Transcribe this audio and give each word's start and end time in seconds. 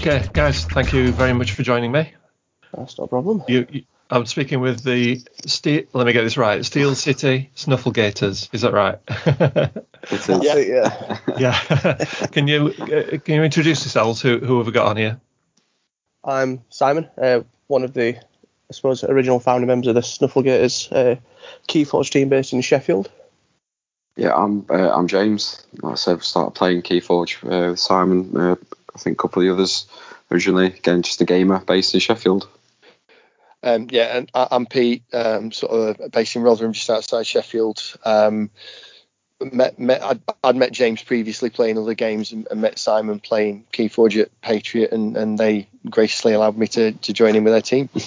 Okay, 0.00 0.26
guys, 0.32 0.64
thank 0.64 0.94
you 0.94 1.12
very 1.12 1.34
much 1.34 1.52
for 1.52 1.62
joining 1.62 1.92
me. 1.92 2.10
That's 2.72 2.98
no 2.98 3.06
problem. 3.06 3.44
You, 3.46 3.66
you, 3.70 3.82
I'm 4.08 4.24
speaking 4.24 4.62
with 4.62 4.82
the 4.82 5.22
Steel. 5.44 5.82
Let 5.92 6.06
me 6.06 6.14
get 6.14 6.22
this 6.22 6.38
right. 6.38 6.64
Steel 6.64 6.94
City 6.94 7.50
Snuffle 7.54 7.92
Gators. 7.92 8.48
Is 8.50 8.62
that 8.62 8.72
right? 8.72 8.98
It 10.10 10.26
is. 10.26 10.42
Yeah, 10.42 10.56
yeah. 11.38 11.58
yeah. 11.78 11.94
can 12.32 12.48
you 12.48 12.68
uh, 12.80 13.18
can 13.18 13.34
you 13.34 13.42
introduce 13.42 13.84
yourselves? 13.84 14.22
Who 14.22 14.38
who 14.38 14.56
have 14.56 14.66
we 14.66 14.72
got 14.72 14.86
on 14.86 14.96
here? 14.96 15.20
I'm 16.24 16.62
Simon, 16.70 17.06
uh, 17.20 17.42
one 17.66 17.84
of 17.84 17.92
the, 17.92 18.16
I 18.16 18.72
suppose, 18.72 19.04
original 19.04 19.38
founding 19.38 19.66
members 19.66 19.88
of 19.88 19.96
the 19.96 20.02
Snuffle 20.02 20.40
Gators 20.40 20.90
uh, 20.92 21.16
Keyforge 21.68 22.08
team 22.08 22.30
based 22.30 22.54
in 22.54 22.62
Sheffield. 22.62 23.10
Yeah, 24.16 24.34
I'm 24.34 24.64
uh, 24.70 24.94
I'm 24.94 25.08
James. 25.08 25.66
Like 25.82 25.92
I 25.92 25.96
said, 25.96 26.22
started 26.22 26.52
playing 26.52 26.80
Keyforge 26.80 27.44
uh, 27.44 27.72
with 27.72 27.80
Simon. 27.80 28.56
I 28.94 28.98
think 28.98 29.18
a 29.18 29.22
couple 29.22 29.42
of 29.42 29.46
the 29.46 29.52
others 29.52 29.86
originally. 30.30 30.66
Again, 30.66 31.02
just 31.02 31.20
a 31.20 31.24
gamer 31.24 31.60
based 31.60 31.94
in 31.94 32.00
Sheffield. 32.00 32.48
Um, 33.62 33.88
yeah, 33.90 34.16
and 34.16 34.30
I, 34.34 34.48
am 34.52 34.66
Pete, 34.66 35.02
um, 35.12 35.52
sort 35.52 36.00
of 36.00 36.10
based 36.12 36.34
in 36.34 36.42
Rotherham, 36.42 36.72
just 36.72 36.88
outside 36.88 37.26
Sheffield. 37.26 37.96
Um, 38.04 38.50
met, 39.40 39.78
met 39.78 40.02
I'd, 40.02 40.20
I'd, 40.42 40.56
met 40.56 40.72
James 40.72 41.02
previously 41.02 41.50
playing 41.50 41.78
other 41.78 41.94
games 41.94 42.32
and, 42.32 42.48
and, 42.50 42.60
met 42.60 42.78
Simon 42.78 43.20
playing 43.20 43.66
Keyforge 43.72 44.20
at 44.22 44.40
Patriot, 44.40 44.92
and, 44.92 45.16
and 45.16 45.38
they 45.38 45.68
graciously 45.88 46.32
allowed 46.32 46.56
me 46.56 46.68
to, 46.68 46.92
to 46.92 47.12
join 47.12 47.36
in 47.36 47.44
with 47.44 47.52
their 47.52 47.62
team. 47.62 47.88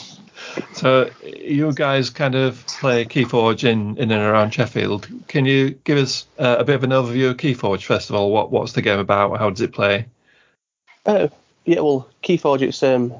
So 0.73 1.09
you 1.23 1.71
guys 1.73 2.09
kind 2.09 2.35
of 2.35 2.65
play 2.67 3.05
Keyforge 3.05 3.63
in, 3.63 3.97
in 3.97 4.11
and 4.11 4.21
around 4.21 4.51
Sheffield. 4.51 5.07
Can 5.27 5.45
you 5.45 5.71
give 5.71 5.97
us 5.97 6.25
uh, 6.37 6.57
a 6.59 6.63
bit 6.63 6.75
of 6.75 6.83
an 6.83 6.89
overview 6.89 7.31
of 7.31 7.37
Keyforge 7.37 7.83
first 7.83 8.09
of 8.09 8.15
all? 8.15 8.31
What 8.31 8.51
what's 8.51 8.73
the 8.73 8.81
game 8.81 8.99
about? 8.99 9.37
How 9.39 9.49
does 9.49 9.61
it 9.61 9.71
play? 9.71 10.05
Uh, 11.05 11.27
yeah, 11.65 11.79
well, 11.79 12.07
Keyforge 12.23 12.61
it's 12.61 12.83
um 12.83 13.13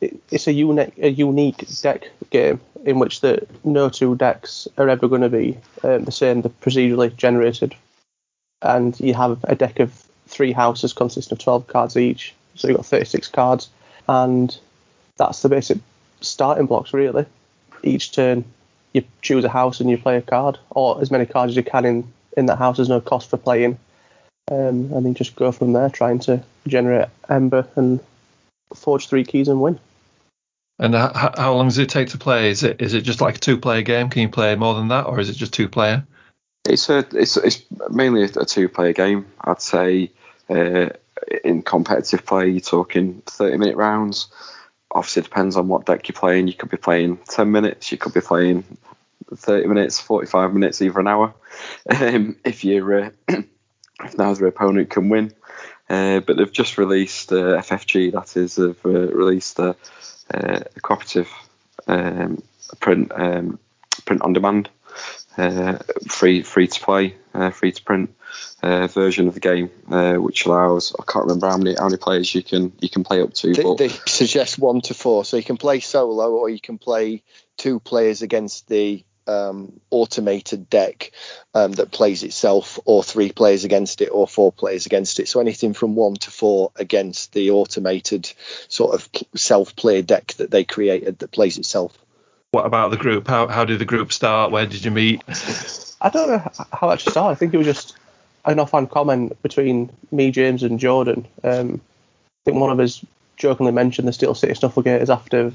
it, 0.00 0.20
it's 0.30 0.46
a 0.46 0.52
unique 0.52 0.98
a 0.98 1.10
unique 1.10 1.66
deck 1.82 2.10
game 2.30 2.60
in 2.84 2.98
which 2.98 3.20
the 3.20 3.46
no 3.64 3.88
two 3.88 4.16
decks 4.16 4.68
are 4.76 4.88
ever 4.88 5.08
going 5.08 5.22
to 5.22 5.28
be 5.28 5.58
um, 5.82 6.04
the 6.04 6.12
same. 6.12 6.42
They're 6.42 6.50
procedurally 6.60 7.14
generated, 7.16 7.74
and 8.62 8.98
you 9.00 9.14
have 9.14 9.44
a 9.44 9.54
deck 9.54 9.80
of 9.80 9.92
three 10.26 10.52
houses 10.52 10.92
consisting 10.92 11.36
of 11.36 11.38
twelve 11.38 11.66
cards 11.66 11.96
each. 11.96 12.34
So 12.54 12.68
you've 12.68 12.76
got 12.76 12.86
thirty 12.86 13.04
six 13.04 13.28
cards, 13.28 13.68
and 14.08 14.56
that's 15.16 15.42
the 15.42 15.48
basic 15.48 15.78
starting 16.20 16.66
blocks 16.66 16.92
really. 16.92 17.26
Each 17.84 18.10
turn 18.10 18.44
you 18.92 19.04
choose 19.22 19.44
a 19.44 19.48
house 19.48 19.80
and 19.80 19.90
you 19.90 19.98
play 19.98 20.16
a 20.16 20.22
card, 20.22 20.58
or 20.70 21.00
as 21.00 21.10
many 21.10 21.26
cards 21.26 21.52
as 21.52 21.56
you 21.56 21.62
can 21.62 21.84
in 21.84 22.12
in 22.36 22.46
that 22.46 22.58
house. 22.58 22.76
There's 22.76 22.88
no 22.88 23.00
cost 23.00 23.30
for 23.30 23.36
playing 23.36 23.78
um, 24.50 24.92
and 24.92 25.04
then 25.04 25.14
just 25.14 25.36
go 25.36 25.52
from 25.52 25.72
there, 25.72 25.90
trying 25.90 26.18
to 26.20 26.42
generate 26.66 27.08
Ember 27.28 27.66
and 27.76 28.00
forge 28.74 29.08
three 29.08 29.24
keys 29.24 29.48
and 29.48 29.60
win. 29.60 29.78
And 30.78 30.94
how, 30.94 31.32
how 31.36 31.54
long 31.54 31.68
does 31.68 31.78
it 31.78 31.88
take 31.88 32.08
to 32.10 32.18
play? 32.18 32.50
Is 32.50 32.62
it 32.62 32.80
is 32.80 32.94
it 32.94 33.00
just 33.00 33.20
like 33.20 33.36
a 33.36 33.40
two 33.40 33.58
player 33.58 33.82
game? 33.82 34.08
Can 34.10 34.22
you 34.22 34.28
play 34.28 34.54
more 34.54 34.74
than 34.74 34.88
that, 34.88 35.06
or 35.06 35.18
is 35.18 35.28
it 35.28 35.34
just 35.34 35.52
two 35.52 35.68
player? 35.68 36.06
It's 36.64 36.88
a 36.88 37.04
it's 37.12 37.36
it's 37.36 37.62
mainly 37.90 38.22
a, 38.22 38.28
two 38.28 38.68
player 38.68 38.92
game. 38.92 39.26
I'd 39.40 39.60
say 39.60 40.10
uh, 40.48 40.90
in 41.44 41.62
competitive 41.62 42.24
play, 42.24 42.48
you're 42.48 42.60
talking 42.60 43.22
30 43.26 43.58
minute 43.58 43.76
rounds. 43.76 44.28
Obviously, 44.92 45.20
it 45.20 45.24
depends 45.24 45.56
on 45.56 45.68
what 45.68 45.84
deck 45.84 46.08
you're 46.08 46.14
playing. 46.14 46.46
You 46.46 46.54
could 46.54 46.70
be 46.70 46.76
playing 46.76 47.18
10 47.28 47.50
minutes. 47.50 47.92
You 47.92 47.98
could 47.98 48.14
be 48.14 48.20
playing 48.20 48.64
30 49.34 49.66
minutes, 49.66 50.00
45 50.00 50.54
minutes, 50.54 50.80
even 50.80 51.00
an 51.02 51.08
hour. 51.08 51.34
Um, 51.90 52.36
if 52.44 52.64
you're 52.64 53.06
uh, 53.06 53.10
if 54.04 54.16
neither 54.16 54.46
opponent 54.46 54.90
can 54.90 55.08
win. 55.08 55.32
Uh, 55.88 56.20
but 56.20 56.36
they've 56.36 56.52
just 56.52 56.76
released 56.76 57.32
uh, 57.32 57.56
FFG, 57.58 58.12
that 58.12 58.36
is, 58.36 58.56
they've 58.56 58.86
uh, 58.86 58.90
released 58.90 59.58
a, 59.58 59.70
uh, 60.32 60.60
a 60.76 60.80
cooperative 60.80 61.30
um, 61.86 62.42
print 62.80 63.10
um, 63.14 63.58
print 64.04 64.20
on 64.20 64.34
demand, 64.34 64.68
uh, 65.38 65.78
free 66.06 66.42
free 66.42 66.66
to 66.66 66.80
play, 66.80 67.16
uh, 67.32 67.50
free 67.50 67.72
to 67.72 67.82
print 67.82 68.14
version 68.62 69.28
of 69.28 69.34
the 69.34 69.40
game, 69.40 69.68
which 70.22 70.44
allows 70.44 70.94
I 70.98 71.10
can't 71.10 71.24
remember 71.24 71.48
how 71.48 71.56
many 71.56 71.74
how 71.74 71.84
many 71.84 71.96
players 71.96 72.34
you 72.34 72.42
can 72.42 72.72
you 72.80 72.90
can 72.90 73.02
play 73.02 73.22
up 73.22 73.32
to. 73.34 73.54
They, 73.54 73.62
but, 73.62 73.78
they 73.78 73.88
suggest 73.88 74.58
one 74.58 74.82
to 74.82 74.94
four, 74.94 75.24
so 75.24 75.38
you 75.38 75.42
can 75.42 75.56
play 75.56 75.80
solo 75.80 76.32
or 76.32 76.50
you 76.50 76.60
can 76.60 76.76
play 76.76 77.22
two 77.56 77.80
players 77.80 78.20
against 78.20 78.68
the 78.68 79.02
um, 79.28 79.80
automated 79.90 80.68
deck 80.70 81.12
um, 81.54 81.72
that 81.72 81.90
plays 81.90 82.22
itself, 82.22 82.78
or 82.84 83.04
three 83.04 83.30
players 83.30 83.64
against 83.64 84.00
it, 84.00 84.08
or 84.08 84.26
four 84.26 84.50
players 84.50 84.86
against 84.86 85.20
it. 85.20 85.28
So 85.28 85.40
anything 85.40 85.74
from 85.74 85.94
one 85.94 86.14
to 86.14 86.30
four 86.30 86.72
against 86.76 87.32
the 87.32 87.50
automated 87.50 88.32
sort 88.68 88.94
of 88.94 89.08
self-play 89.36 90.02
deck 90.02 90.34
that 90.38 90.50
they 90.50 90.64
created 90.64 91.18
that 91.18 91.30
plays 91.30 91.58
itself. 91.58 91.96
What 92.50 92.64
about 92.64 92.90
the 92.90 92.96
group? 92.96 93.28
How 93.28 93.46
how 93.46 93.64
did 93.64 93.78
the 93.78 93.84
group 93.84 94.12
start? 94.12 94.50
Where 94.50 94.66
did 94.66 94.84
you 94.84 94.90
meet? 94.90 95.22
I 96.00 96.08
don't 96.08 96.28
know 96.28 96.50
how 96.72 96.90
it 96.90 97.00
started. 97.00 97.30
I 97.30 97.34
think 97.34 97.52
it 97.52 97.58
was 97.58 97.66
just 97.66 97.96
an 98.44 98.58
offhand 98.58 98.90
comment 98.90 99.40
between 99.42 99.90
me, 100.10 100.30
James, 100.30 100.62
and 100.62 100.80
Jordan. 100.80 101.26
Um, 101.44 101.80
I 102.46 102.50
think 102.50 102.60
one 102.60 102.70
of 102.70 102.80
us 102.80 103.04
jokingly 103.36 103.72
mentioned 103.72 104.08
the 104.08 104.12
Steel 104.12 104.34
City 104.34 104.54
Snufflegators 104.54 105.10
after 105.10 105.52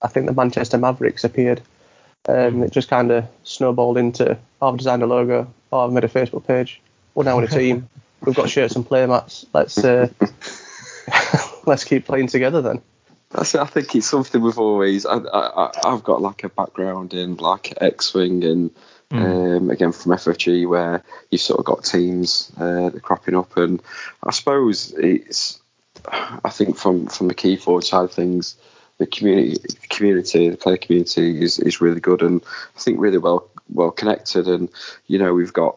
I 0.00 0.08
think 0.08 0.26
the 0.26 0.32
Manchester 0.32 0.78
Mavericks 0.78 1.24
appeared. 1.24 1.60
Um, 2.28 2.62
it 2.62 2.72
just 2.72 2.90
kind 2.90 3.10
of 3.10 3.26
snowballed 3.42 3.96
into 3.96 4.38
oh, 4.60 4.68
I've 4.68 4.76
designed 4.76 5.02
a 5.02 5.06
logo, 5.06 5.52
oh, 5.72 5.86
I've 5.86 5.92
made 5.92 6.04
a 6.04 6.08
Facebook 6.08 6.46
page. 6.46 6.80
We're 7.14 7.24
now 7.24 7.38
in 7.38 7.44
a 7.44 7.48
team. 7.48 7.88
We've 8.20 8.34
got 8.34 8.50
shirts 8.50 8.76
and 8.76 8.86
play 8.86 9.06
mats. 9.06 9.46
Let's 9.54 9.78
uh, 9.78 10.08
let's 11.66 11.84
keep 11.84 12.04
playing 12.04 12.26
together 12.26 12.60
then. 12.60 12.82
That's 13.30 13.54
I 13.54 13.66
think 13.66 13.94
it's 13.94 14.08
something 14.08 14.40
we've 14.40 14.58
always. 14.58 15.06
I, 15.06 15.18
I, 15.18 15.70
I've 15.84 16.02
got 16.02 16.20
like 16.20 16.44
a 16.44 16.48
background 16.48 17.14
in 17.14 17.36
like 17.36 17.74
X-wing 17.80 18.42
and 18.42 18.70
mm. 19.10 19.56
um, 19.56 19.70
again 19.70 19.92
from 19.92 20.12
FFG 20.12 20.68
where 20.68 21.04
you've 21.30 21.40
sort 21.40 21.60
of 21.60 21.66
got 21.66 21.84
teams 21.84 22.50
uh, 22.58 22.90
cropping 23.02 23.36
up, 23.36 23.56
and 23.56 23.82
I 24.22 24.32
suppose 24.32 24.92
it's. 24.96 25.60
I 26.10 26.50
think 26.50 26.76
from 26.76 27.06
from 27.06 27.28
the 27.28 27.34
Keyforge 27.34 27.84
side 27.84 28.04
of 28.04 28.12
things, 28.12 28.56
the 28.98 29.06
community, 29.06 29.56
the 29.62 29.86
community, 29.88 30.48
the 30.48 30.56
player 30.56 30.76
community 30.76 31.42
is, 31.42 31.58
is 31.58 31.80
really 31.80 32.00
good 32.00 32.22
and 32.22 32.42
I 32.76 32.80
think 32.80 33.00
really 33.00 33.18
well 33.18 33.48
well 33.70 33.90
connected. 33.90 34.48
And 34.48 34.68
you 35.06 35.18
know 35.18 35.32
we've 35.32 35.52
got 35.52 35.76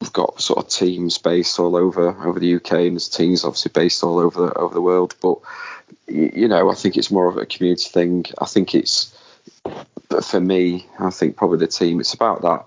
we've 0.00 0.12
got 0.12 0.40
sort 0.40 0.58
of 0.64 0.70
teams 0.70 1.18
based 1.18 1.58
all 1.58 1.76
over 1.76 2.08
over 2.24 2.38
the 2.38 2.54
UK 2.56 2.72
and 2.72 2.94
there's 2.94 3.08
teams 3.08 3.44
obviously 3.44 3.72
based 3.74 4.02
all 4.04 4.18
over 4.18 4.46
the, 4.46 4.54
over 4.54 4.74
the 4.74 4.80
world. 4.80 5.14
But 5.20 5.38
you 6.06 6.48
know 6.48 6.70
I 6.70 6.74
think 6.74 6.96
it's 6.96 7.10
more 7.10 7.28
of 7.28 7.36
a 7.36 7.46
community 7.46 7.88
thing. 7.90 8.26
I 8.40 8.46
think 8.46 8.74
it's 8.74 9.16
for 10.22 10.40
me. 10.40 10.86
I 10.98 11.10
think 11.10 11.36
probably 11.36 11.58
the 11.58 11.66
team. 11.66 12.00
It's 12.00 12.14
about 12.14 12.42
that 12.42 12.66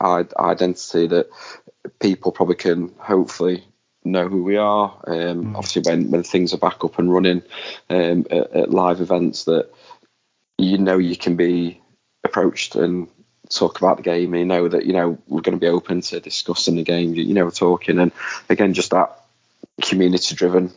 uh, 0.00 0.24
identity 0.38 1.06
that 1.08 1.28
people 2.00 2.32
probably 2.32 2.56
can 2.56 2.92
hopefully 2.98 3.64
know 4.12 4.28
who 4.28 4.42
we 4.42 4.56
are. 4.56 4.98
Um, 5.06 5.46
mm. 5.46 5.56
Obviously, 5.56 5.82
when, 5.82 6.10
when 6.10 6.22
things 6.22 6.52
are 6.52 6.58
back 6.58 6.84
up 6.84 6.98
and 6.98 7.12
running 7.12 7.42
um, 7.90 8.26
at, 8.30 8.50
at, 8.52 8.70
live 8.70 9.00
events, 9.00 9.44
that 9.44 9.70
you 10.58 10.78
know 10.78 10.98
you 10.98 11.16
can 11.16 11.36
be 11.36 11.80
approached 12.24 12.74
and 12.74 13.08
talk 13.50 13.78
about 13.78 13.98
the 13.98 14.02
game. 14.02 14.34
And 14.34 14.40
you 14.40 14.46
know 14.46 14.68
that 14.68 14.86
you 14.86 14.92
know 14.92 15.18
we're 15.26 15.42
going 15.42 15.58
to 15.58 15.60
be 15.60 15.68
open 15.68 16.00
to 16.02 16.20
discussing 16.20 16.76
the 16.76 16.84
game. 16.84 17.14
You 17.14 17.34
know, 17.34 17.44
we're 17.44 17.50
talking 17.50 17.98
and 17.98 18.12
again 18.48 18.74
just 18.74 18.90
that 18.90 19.14
community-driven 19.82 20.72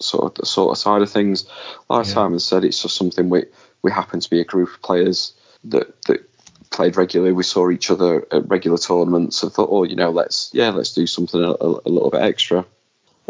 sort 0.00 0.38
of 0.38 0.46
sort 0.46 0.72
of 0.72 0.78
side 0.78 1.02
of 1.02 1.10
things. 1.10 1.46
Like 1.88 2.06
yeah. 2.06 2.12
Simon 2.12 2.40
said, 2.40 2.64
it's 2.64 2.82
just 2.82 2.96
something 2.96 3.28
we 3.28 3.44
we 3.82 3.90
happen 3.90 4.20
to 4.20 4.30
be 4.30 4.40
a 4.40 4.44
group 4.44 4.74
of 4.74 4.82
players 4.82 5.34
that 5.64 6.02
that 6.04 6.28
played 6.70 6.96
regularly. 6.96 7.32
We 7.32 7.42
saw 7.42 7.70
each 7.70 7.90
other 7.90 8.26
at 8.32 8.48
regular 8.48 8.78
tournaments 8.78 9.42
and 9.42 9.52
thought, 9.52 9.68
oh, 9.70 9.84
you 9.84 9.96
know, 9.96 10.10
let's 10.10 10.50
yeah, 10.52 10.70
let's 10.70 10.92
do 10.92 11.06
something 11.06 11.42
a, 11.42 11.54
a 11.60 11.90
little 11.90 12.10
bit 12.10 12.22
extra. 12.22 12.64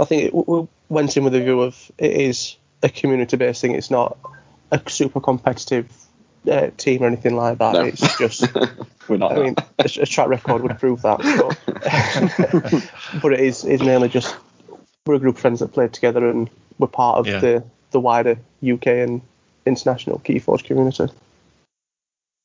I 0.02 0.04
think 0.04 0.22
it, 0.25 0.34
we 0.34 0.66
went 0.88 1.16
in 1.16 1.25
with 1.25 1.34
a 1.34 1.40
view 1.40 1.62
of 1.62 1.90
it 1.96 2.10
is 2.10 2.56
a 2.82 2.88
community-based 2.88 3.60
thing. 3.60 3.72
It's 3.72 3.90
not 3.90 4.19
a 4.72 4.82
super 4.90 5.20
competitive 5.20 5.88
uh, 6.50 6.70
team 6.76 7.04
or 7.04 7.06
anything 7.06 7.37
like 7.37 7.58
that. 7.58 7.75
No. 7.75 7.84
It's 7.84 8.19
just 8.19 8.46
we're 9.08 9.16
not. 9.16 9.32
I 9.32 9.43
mean, 9.43 9.54
a, 9.78 9.84
a, 9.84 10.06
track 10.06 10.28
record 10.28 10.62
would 10.62 10.78
prove 10.78 11.02
that, 11.02 11.19
but, 11.20 12.90
but 13.22 13.32
it 13.32 13.40
is 13.40 13.64
is 13.64 13.81
mainly 13.81 14.08
just 14.08 14.37
we're 15.06 15.14
a 15.14 15.19
group 15.20 15.37
of 15.37 15.40
friends 15.40 15.60
that 15.60 15.69
played 15.69 15.93
together 15.93 16.28
and 16.28 16.50
we're 16.78 16.88
part 16.88 17.19
of 17.19 17.26
yeah. 17.28 17.38
the 17.38 17.64
the 17.93 18.00
wider 18.00 18.38
UK 18.66 18.87
and 18.88 19.20
international 19.64 20.19
Keyforge 20.19 20.64
community. 20.64 21.06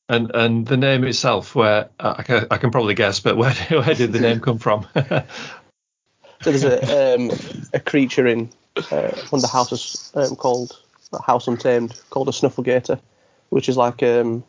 And 0.09 0.31
and 0.35 0.65
the 0.65 0.77
name 0.77 1.03
itself, 1.03 1.55
where 1.55 1.89
I 1.99 2.21
can, 2.21 2.47
I 2.51 2.57
can 2.57 2.69
probably 2.69 2.93
guess, 2.93 3.19
but 3.19 3.35
where 3.35 3.53
where 3.69 3.95
did 3.95 4.13
the 4.13 4.19
name 4.19 4.41
come 4.41 4.59
from? 4.59 4.85
So 6.41 6.51
there's 6.51 6.63
a 6.63 7.15
um, 7.15 7.31
a 7.73 7.79
creature 7.79 8.27
in 8.27 8.49
uh, 8.77 9.09
one 9.29 9.39
of 9.39 9.41
the 9.41 9.47
houses 9.51 10.11
um, 10.15 10.35
called 10.35 10.79
House 11.25 11.47
Untamed 11.47 11.99
called 12.09 12.27
a 12.29 12.31
Snufflegator, 12.31 12.99
which 13.49 13.69
is 13.69 13.77
like 13.77 14.03
um, 14.03 14.43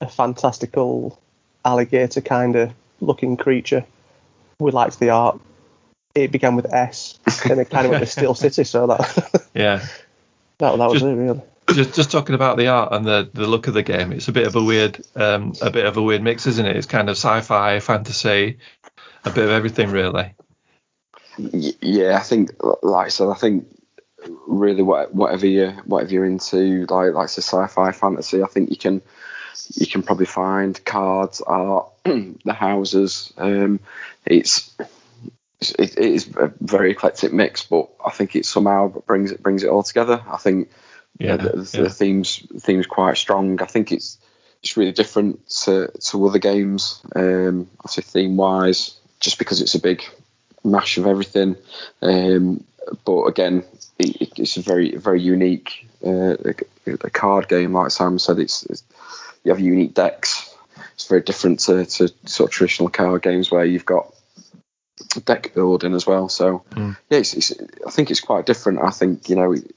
a 0.00 0.08
fantastical 0.08 1.18
alligator 1.64 2.20
kind 2.20 2.56
of 2.56 2.72
looking 3.00 3.36
creature. 3.36 3.84
We 4.58 4.70
liked 4.72 4.98
the 5.00 5.10
art, 5.10 5.40
it 6.14 6.30
began 6.32 6.54
with 6.56 6.72
S, 6.72 7.18
and 7.48 7.58
it 7.60 7.70
kind 7.70 7.86
of 7.86 7.90
went 7.92 8.00
with 8.02 8.10
Steel 8.10 8.34
City. 8.44 8.64
So 8.64 8.86
that 8.88 9.46
Yeah. 9.54 9.78
that, 10.58 10.76
that 10.76 10.90
was 10.90 10.94
Just- 11.00 11.04
it 11.04 11.14
really. 11.14 11.40
Just 11.72 11.94
just 11.94 12.10
talking 12.10 12.34
about 12.34 12.56
the 12.58 12.66
art 12.66 12.92
and 12.92 13.06
the, 13.06 13.30
the 13.32 13.46
look 13.46 13.68
of 13.68 13.72
the 13.74 13.84
game, 13.84 14.12
it's 14.12 14.26
a 14.26 14.32
bit 14.32 14.48
of 14.48 14.56
a 14.56 14.62
weird 14.62 15.00
um, 15.14 15.54
a 15.62 15.70
bit 15.70 15.86
of 15.86 15.96
a 15.96 16.02
weird 16.02 16.20
mix, 16.20 16.46
isn't 16.48 16.66
it? 16.66 16.76
It's 16.76 16.88
kind 16.88 17.08
of 17.08 17.16
sci-fi, 17.16 17.78
fantasy, 17.78 18.58
a 19.24 19.30
bit 19.30 19.44
of 19.44 19.50
everything 19.50 19.90
really. 19.90 20.34
Yeah, 21.38 22.16
I 22.16 22.20
think, 22.20 22.50
like 22.82 23.06
I 23.06 23.08
said, 23.08 23.28
I 23.28 23.34
think 23.34 23.66
really 24.46 24.82
what, 24.82 25.14
whatever 25.14 25.46
you 25.46 25.70
whatever 25.84 26.12
you're 26.12 26.24
into, 26.24 26.86
like 26.86 27.14
like 27.14 27.28
say 27.28 27.42
sci-fi, 27.42 27.92
fantasy, 27.92 28.42
I 28.42 28.46
think 28.46 28.70
you 28.70 28.76
can 28.76 29.02
you 29.74 29.86
can 29.86 30.02
probably 30.02 30.26
find 30.26 30.82
cards, 30.84 31.40
art, 31.40 31.88
the 32.04 32.52
houses. 32.52 33.32
Um, 33.36 33.80
it's 34.24 34.74
it, 35.60 35.98
it 35.98 35.98
is 35.98 36.28
a 36.36 36.52
very 36.60 36.90
eclectic 36.90 37.32
mix, 37.32 37.64
but 37.64 37.88
I 38.04 38.10
think 38.10 38.36
it 38.36 38.46
somehow 38.46 38.88
brings 38.88 39.32
it 39.32 39.42
brings 39.42 39.62
it 39.62 39.68
all 39.68 39.82
together. 39.82 40.22
I 40.26 40.36
think 40.36 40.70
Yeah, 41.18 41.36
the, 41.36 41.50
the, 41.50 41.70
yeah. 41.78 41.82
the 41.84 41.90
themes 41.90 42.46
themes 42.60 42.86
quite 42.86 43.16
strong. 43.16 43.60
I 43.62 43.66
think 43.66 43.92
it's 43.92 44.18
it's 44.62 44.76
really 44.76 44.92
different 44.92 45.48
to, 45.64 45.88
to 45.88 46.26
other 46.26 46.38
games. 46.38 47.02
Um, 47.16 47.68
obviously 47.80 48.04
theme 48.04 48.36
wise, 48.36 48.96
just 49.18 49.38
because 49.38 49.60
it's 49.60 49.74
a 49.74 49.80
big 49.80 50.04
mash 50.64 50.98
of 50.98 51.06
everything. 51.06 51.56
Um, 52.00 52.64
but 53.04 53.24
again, 53.24 53.64
it, 53.98 54.20
it- 54.22 54.38
it's 54.38 54.56
a 54.56 54.62
very 54.62 54.96
very 54.96 55.20
unique 55.22 55.86
uh, 56.04 56.34
a, 56.44 56.54
a 56.86 57.10
card 57.10 57.48
game. 57.48 57.72
Like 57.72 57.90
Simon 57.90 58.18
said, 58.18 58.38
it's, 58.38 58.64
it's 58.66 58.82
you 59.44 59.50
have 59.52 59.60
unique 59.60 59.94
decks. 59.94 60.48
It's 60.94 61.06
very 61.08 61.22
different 61.22 61.60
to, 61.60 61.84
to 61.84 62.08
sort 62.26 62.50
of 62.50 62.54
traditional 62.54 62.88
card 62.88 63.22
games 63.22 63.50
where 63.50 63.64
you've 63.64 63.86
got 63.86 64.12
deck 65.24 65.52
building 65.54 65.94
as 65.94 66.06
well. 66.06 66.28
So 66.28 66.64
Mm. 66.72 66.96
yeah, 67.10 67.18
it's, 67.18 67.34
it's, 67.34 67.52
I 67.86 67.90
think 67.90 68.10
it's 68.10 68.20
quite 68.20 68.46
different. 68.46 68.80
I 68.82 68.90
think 68.90 69.28
you 69.28 69.36
know 69.36 69.52
it, 69.52 69.74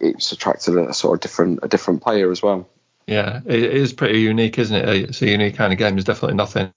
it's 0.00 0.32
attracted 0.32 0.76
a 0.76 0.92
sort 0.94 1.14
of 1.18 1.20
different 1.20 1.60
a 1.62 1.68
different 1.68 2.02
player 2.02 2.30
as 2.30 2.42
well. 2.42 2.68
Yeah, 3.06 3.40
it 3.46 3.62
it 3.62 3.74
is 3.74 3.92
pretty 3.92 4.20
unique, 4.20 4.58
isn't 4.58 4.76
it? 4.76 4.88
It's 4.88 5.22
a 5.22 5.26
unique 5.28 5.56
kind 5.56 5.72
of 5.72 5.78
game. 5.78 5.94
There's 5.94 6.04
definitely 6.04 6.36
nothing 6.36 6.72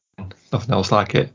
nothing 0.51 0.73
else 0.73 0.91
like 0.91 1.15
it. 1.15 1.31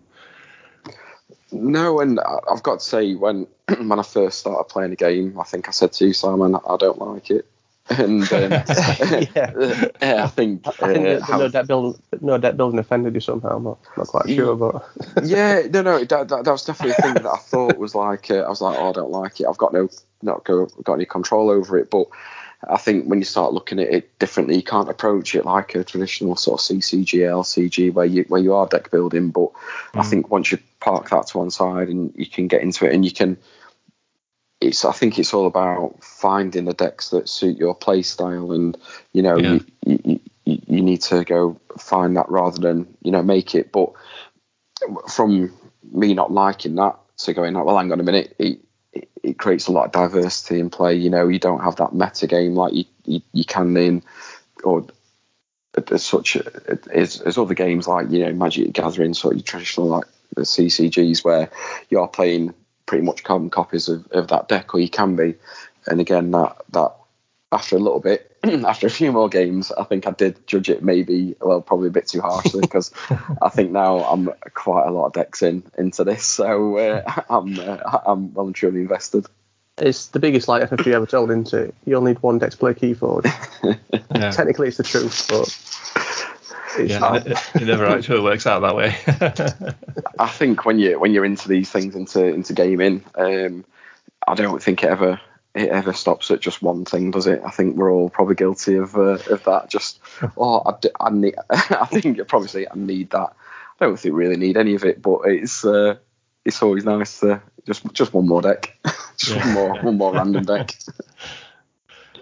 No, 1.52 2.00
and 2.00 2.18
I've 2.50 2.62
got 2.62 2.80
to 2.80 2.84
say 2.84 3.14
when 3.14 3.46
when 3.78 3.98
I 3.98 4.02
first 4.02 4.40
started 4.40 4.64
playing 4.64 4.92
a 4.92 4.96
game, 4.96 5.38
I 5.38 5.44
think 5.44 5.68
I 5.68 5.70
said 5.70 5.92
to 5.94 6.06
you, 6.06 6.12
Simon, 6.12 6.56
I 6.56 6.76
don't 6.76 6.98
like 6.98 7.30
it. 7.30 7.46
And 7.90 8.22
um, 8.32 8.50
Yeah. 8.52 9.88
yeah, 10.00 10.24
I 10.24 10.28
think, 10.28 10.66
I 10.66 10.70
think 10.70 10.98
uh, 10.98 11.02
that 11.14 11.22
how- 11.22 11.38
no 11.38 11.48
deck 11.48 11.66
building 11.66 12.00
no 12.20 12.38
deck 12.38 12.56
building 12.56 12.78
offended 12.78 13.14
you 13.14 13.20
somehow. 13.20 13.56
I'm 13.56 13.64
not, 13.64 13.78
not 13.96 14.06
quite 14.06 14.28
sure, 14.30 14.54
but 14.54 14.88
yeah, 15.24 15.62
no, 15.68 15.82
no, 15.82 15.98
that, 15.98 16.28
that, 16.28 16.44
that 16.44 16.50
was 16.50 16.64
definitely 16.64 16.92
a 16.92 17.02
thing 17.02 17.14
that 17.14 17.26
I 17.26 17.38
thought 17.38 17.78
was 17.78 17.94
like, 17.96 18.30
uh, 18.30 18.42
I 18.42 18.48
was 18.48 18.60
like, 18.60 18.78
oh, 18.78 18.90
I 18.90 18.92
don't 18.92 19.10
like 19.10 19.40
it. 19.40 19.46
I've 19.48 19.58
got 19.58 19.72
no, 19.72 19.88
not 20.22 20.44
go, 20.44 20.66
got 20.84 20.94
any 20.94 21.06
control 21.06 21.50
over 21.50 21.76
it. 21.76 21.90
But 21.90 22.06
I 22.68 22.76
think 22.76 23.06
when 23.06 23.18
you 23.18 23.24
start 23.24 23.52
looking 23.52 23.80
at 23.80 23.88
it 23.88 24.18
differently, 24.18 24.56
you 24.56 24.62
can't 24.62 24.88
approach 24.88 25.34
it 25.34 25.44
like 25.44 25.74
a 25.74 25.82
traditional 25.82 26.36
sort 26.36 26.60
of 26.60 26.64
CCG, 26.64 27.20
LCG, 27.20 27.92
where 27.92 28.06
you 28.06 28.24
where 28.28 28.40
you 28.40 28.54
are 28.54 28.66
deck 28.66 28.90
building. 28.90 29.30
But 29.30 29.50
I 29.94 30.02
mm. 30.02 30.10
think 30.10 30.30
once 30.30 30.52
you 30.52 30.58
park 30.80 31.10
that 31.10 31.26
to 31.28 31.38
one 31.38 31.50
side 31.50 31.88
and 31.88 32.12
you 32.14 32.26
can 32.26 32.46
get 32.46 32.62
into 32.62 32.86
it, 32.86 32.94
and 32.94 33.04
you 33.04 33.10
can, 33.10 33.36
it's 34.60 34.84
I 34.84 34.92
think 34.92 35.18
it's 35.18 35.34
all 35.34 35.46
about 35.46 36.02
finding 36.04 36.66
the 36.66 36.72
decks 36.72 37.10
that 37.10 37.28
suit 37.28 37.58
your 37.58 37.74
play 37.74 38.02
style, 38.02 38.52
and 38.52 38.76
you 39.12 39.22
know, 39.22 39.36
Yeah. 39.36 39.58
you, 39.84 39.98
you, 40.04 40.20
you, 40.44 40.62
you 40.66 40.82
need 40.82 41.02
to 41.02 41.24
go 41.24 41.58
find 41.78 42.16
that 42.16 42.28
rather 42.28 42.60
than 42.60 42.86
you 43.02 43.10
know 43.10 43.22
make 43.22 43.56
it. 43.56 43.72
But 43.72 43.92
from 45.08 45.52
me 45.92 46.14
not 46.14 46.32
liking 46.32 46.76
that 46.76 46.96
to 47.18 47.34
going, 47.34 47.56
oh, 47.56 47.64
well, 47.64 47.78
hang 47.78 47.92
on 47.92 48.00
a 48.00 48.04
minute, 48.04 48.34
it, 48.38 48.60
it, 48.92 49.08
it 49.22 49.38
creates 49.38 49.66
a 49.66 49.72
lot 49.72 49.86
of 49.86 49.92
diversity 49.92 50.60
in 50.60 50.70
play. 50.70 50.94
You 50.94 51.10
know, 51.10 51.28
you 51.28 51.38
don't 51.38 51.62
have 51.62 51.76
that 51.76 51.94
meta 51.94 52.26
game 52.26 52.54
like 52.54 52.72
you, 52.74 52.84
you, 53.04 53.22
you 53.32 53.44
can 53.44 53.76
in, 53.76 54.02
or 54.64 54.86
as 55.90 56.04
such 56.04 56.36
as, 56.92 57.20
as 57.20 57.38
other 57.38 57.54
games 57.54 57.88
like, 57.88 58.10
you 58.10 58.24
know, 58.24 58.32
Magic 58.32 58.72
Gathering, 58.72 59.14
sort 59.14 59.36
of 59.36 59.44
traditional 59.44 59.86
like 59.86 60.04
the 60.34 60.42
CCGs 60.42 61.24
where 61.24 61.50
you 61.90 62.00
are 62.00 62.08
playing 62.08 62.54
pretty 62.86 63.04
much 63.04 63.24
carbon 63.24 63.50
copies 63.50 63.88
of, 63.88 64.06
of 64.12 64.28
that 64.28 64.48
deck, 64.48 64.74
or 64.74 64.80
you 64.80 64.88
can 64.88 65.16
be. 65.16 65.34
And 65.86 66.00
again, 66.00 66.30
that, 66.32 66.56
that 66.70 66.94
after 67.50 67.76
a 67.76 67.80
little 67.80 68.00
bit, 68.00 68.31
after 68.66 68.86
a 68.86 68.90
few 68.90 69.12
more 69.12 69.28
games, 69.28 69.70
I 69.72 69.84
think 69.84 70.06
I 70.06 70.10
did 70.10 70.46
judge 70.46 70.68
it 70.68 70.82
maybe, 70.82 71.36
well, 71.40 71.60
probably 71.60 71.88
a 71.88 71.92
bit 71.92 72.08
too 72.08 72.20
harshly 72.20 72.60
because 72.60 72.92
I 73.42 73.48
think 73.48 73.70
now 73.70 73.98
I'm 73.98 74.30
quite 74.54 74.86
a 74.86 74.90
lot 74.90 75.06
of 75.06 75.12
decks 75.12 75.42
in 75.42 75.62
into 75.78 76.04
this, 76.04 76.24
so 76.24 76.76
uh, 76.78 77.22
I'm 77.30 77.58
uh, 77.58 77.78
I'm 78.04 78.34
well 78.34 78.46
and 78.46 78.54
truly 78.54 78.80
invested. 78.80 79.26
it's 79.78 80.08
the 80.08 80.18
biggest 80.18 80.48
lie 80.48 80.60
FFG 80.60 80.92
ever 80.92 81.06
told 81.06 81.30
into. 81.30 81.72
You 81.84 81.96
only 81.96 82.12
need 82.12 82.22
one 82.22 82.38
deck 82.38 82.50
to 82.50 82.56
play 82.56 82.74
Keyforge. 82.74 83.30
Yeah, 84.14 84.30
Technically, 84.30 84.68
it's 84.68 84.76
the 84.76 84.82
truth, 84.82 85.26
but 85.28 86.88
yeah. 86.88 87.14
It, 87.16 87.62
it 87.62 87.66
never 87.66 87.86
actually 87.86 88.20
works 88.20 88.46
out 88.46 88.60
that 88.60 88.76
way. 88.76 88.94
I 90.18 90.28
think 90.28 90.64
when 90.64 90.78
you 90.78 90.98
when 90.98 91.12
you're 91.14 91.24
into 91.24 91.48
these 91.48 91.70
things 91.70 91.96
into 91.96 92.24
into 92.24 92.52
gaming, 92.52 93.04
um, 93.14 93.64
I 94.26 94.34
don't 94.34 94.62
think 94.62 94.82
it 94.84 94.90
ever 94.90 95.20
it 95.54 95.68
ever 95.68 95.92
stops 95.92 96.30
at 96.30 96.40
just 96.40 96.62
one 96.62 96.84
thing, 96.84 97.10
does 97.10 97.26
it? 97.26 97.42
I 97.44 97.50
think 97.50 97.76
we're 97.76 97.92
all 97.92 98.08
probably 98.08 98.34
guilty 98.34 98.76
of 98.76 98.96
uh, 98.96 99.18
of 99.30 99.44
that. 99.44 99.68
Just 99.68 100.00
oh, 100.36 100.62
I, 100.64 100.74
d- 100.80 100.90
I 100.98 101.10
need. 101.10 101.34
I 101.50 101.86
think 101.86 102.16
you 102.16 102.24
probably 102.24 102.48
say 102.48 102.66
I 102.70 102.76
need 102.76 103.10
that. 103.10 103.34
I 103.80 103.84
don't 103.84 103.98
think 103.98 104.14
really 104.14 104.36
need 104.36 104.56
any 104.56 104.74
of 104.74 104.84
it, 104.84 105.02
but 105.02 105.20
it's 105.24 105.64
uh, 105.64 105.96
it's 106.44 106.62
always 106.62 106.84
nice 106.84 107.20
to 107.20 107.42
just 107.66 107.92
just 107.92 108.14
one 108.14 108.26
more 108.28 108.42
deck, 108.42 108.76
just 109.16 109.36
Yeah. 109.36 109.44
one 109.44 109.54
more 109.54 109.82
one 109.82 109.98
more 109.98 110.12
random 110.14 110.44
deck. 110.44 110.74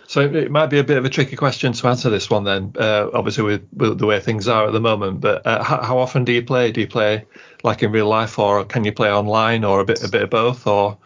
So 0.06 0.22
it 0.22 0.50
might 0.50 0.66
be 0.66 0.80
a 0.80 0.84
bit 0.84 0.96
of 0.96 1.04
a 1.04 1.08
tricky 1.08 1.36
question 1.36 1.72
to 1.72 1.86
answer 1.86 2.10
this 2.10 2.28
one 2.28 2.42
then, 2.42 2.72
uh, 2.76 3.10
obviously 3.14 3.44
with, 3.44 3.68
with 3.72 3.96
the 4.00 4.06
way 4.06 4.18
things 4.18 4.48
are 4.48 4.66
at 4.66 4.72
the 4.72 4.80
moment. 4.80 5.20
But 5.20 5.46
uh, 5.46 5.62
how, 5.62 5.80
how 5.82 5.98
often 5.98 6.24
do 6.24 6.32
you 6.32 6.42
play? 6.42 6.72
Do 6.72 6.80
you 6.80 6.88
play 6.88 7.26
like 7.62 7.84
in 7.84 7.92
real 7.92 8.08
life, 8.08 8.36
or 8.36 8.64
can 8.64 8.82
you 8.84 8.90
play 8.90 9.08
online, 9.12 9.62
or 9.62 9.78
a 9.78 9.84
bit 9.84 10.02
a 10.02 10.08
bit 10.08 10.22
of 10.22 10.30
both? 10.30 10.66
Or 10.66 10.98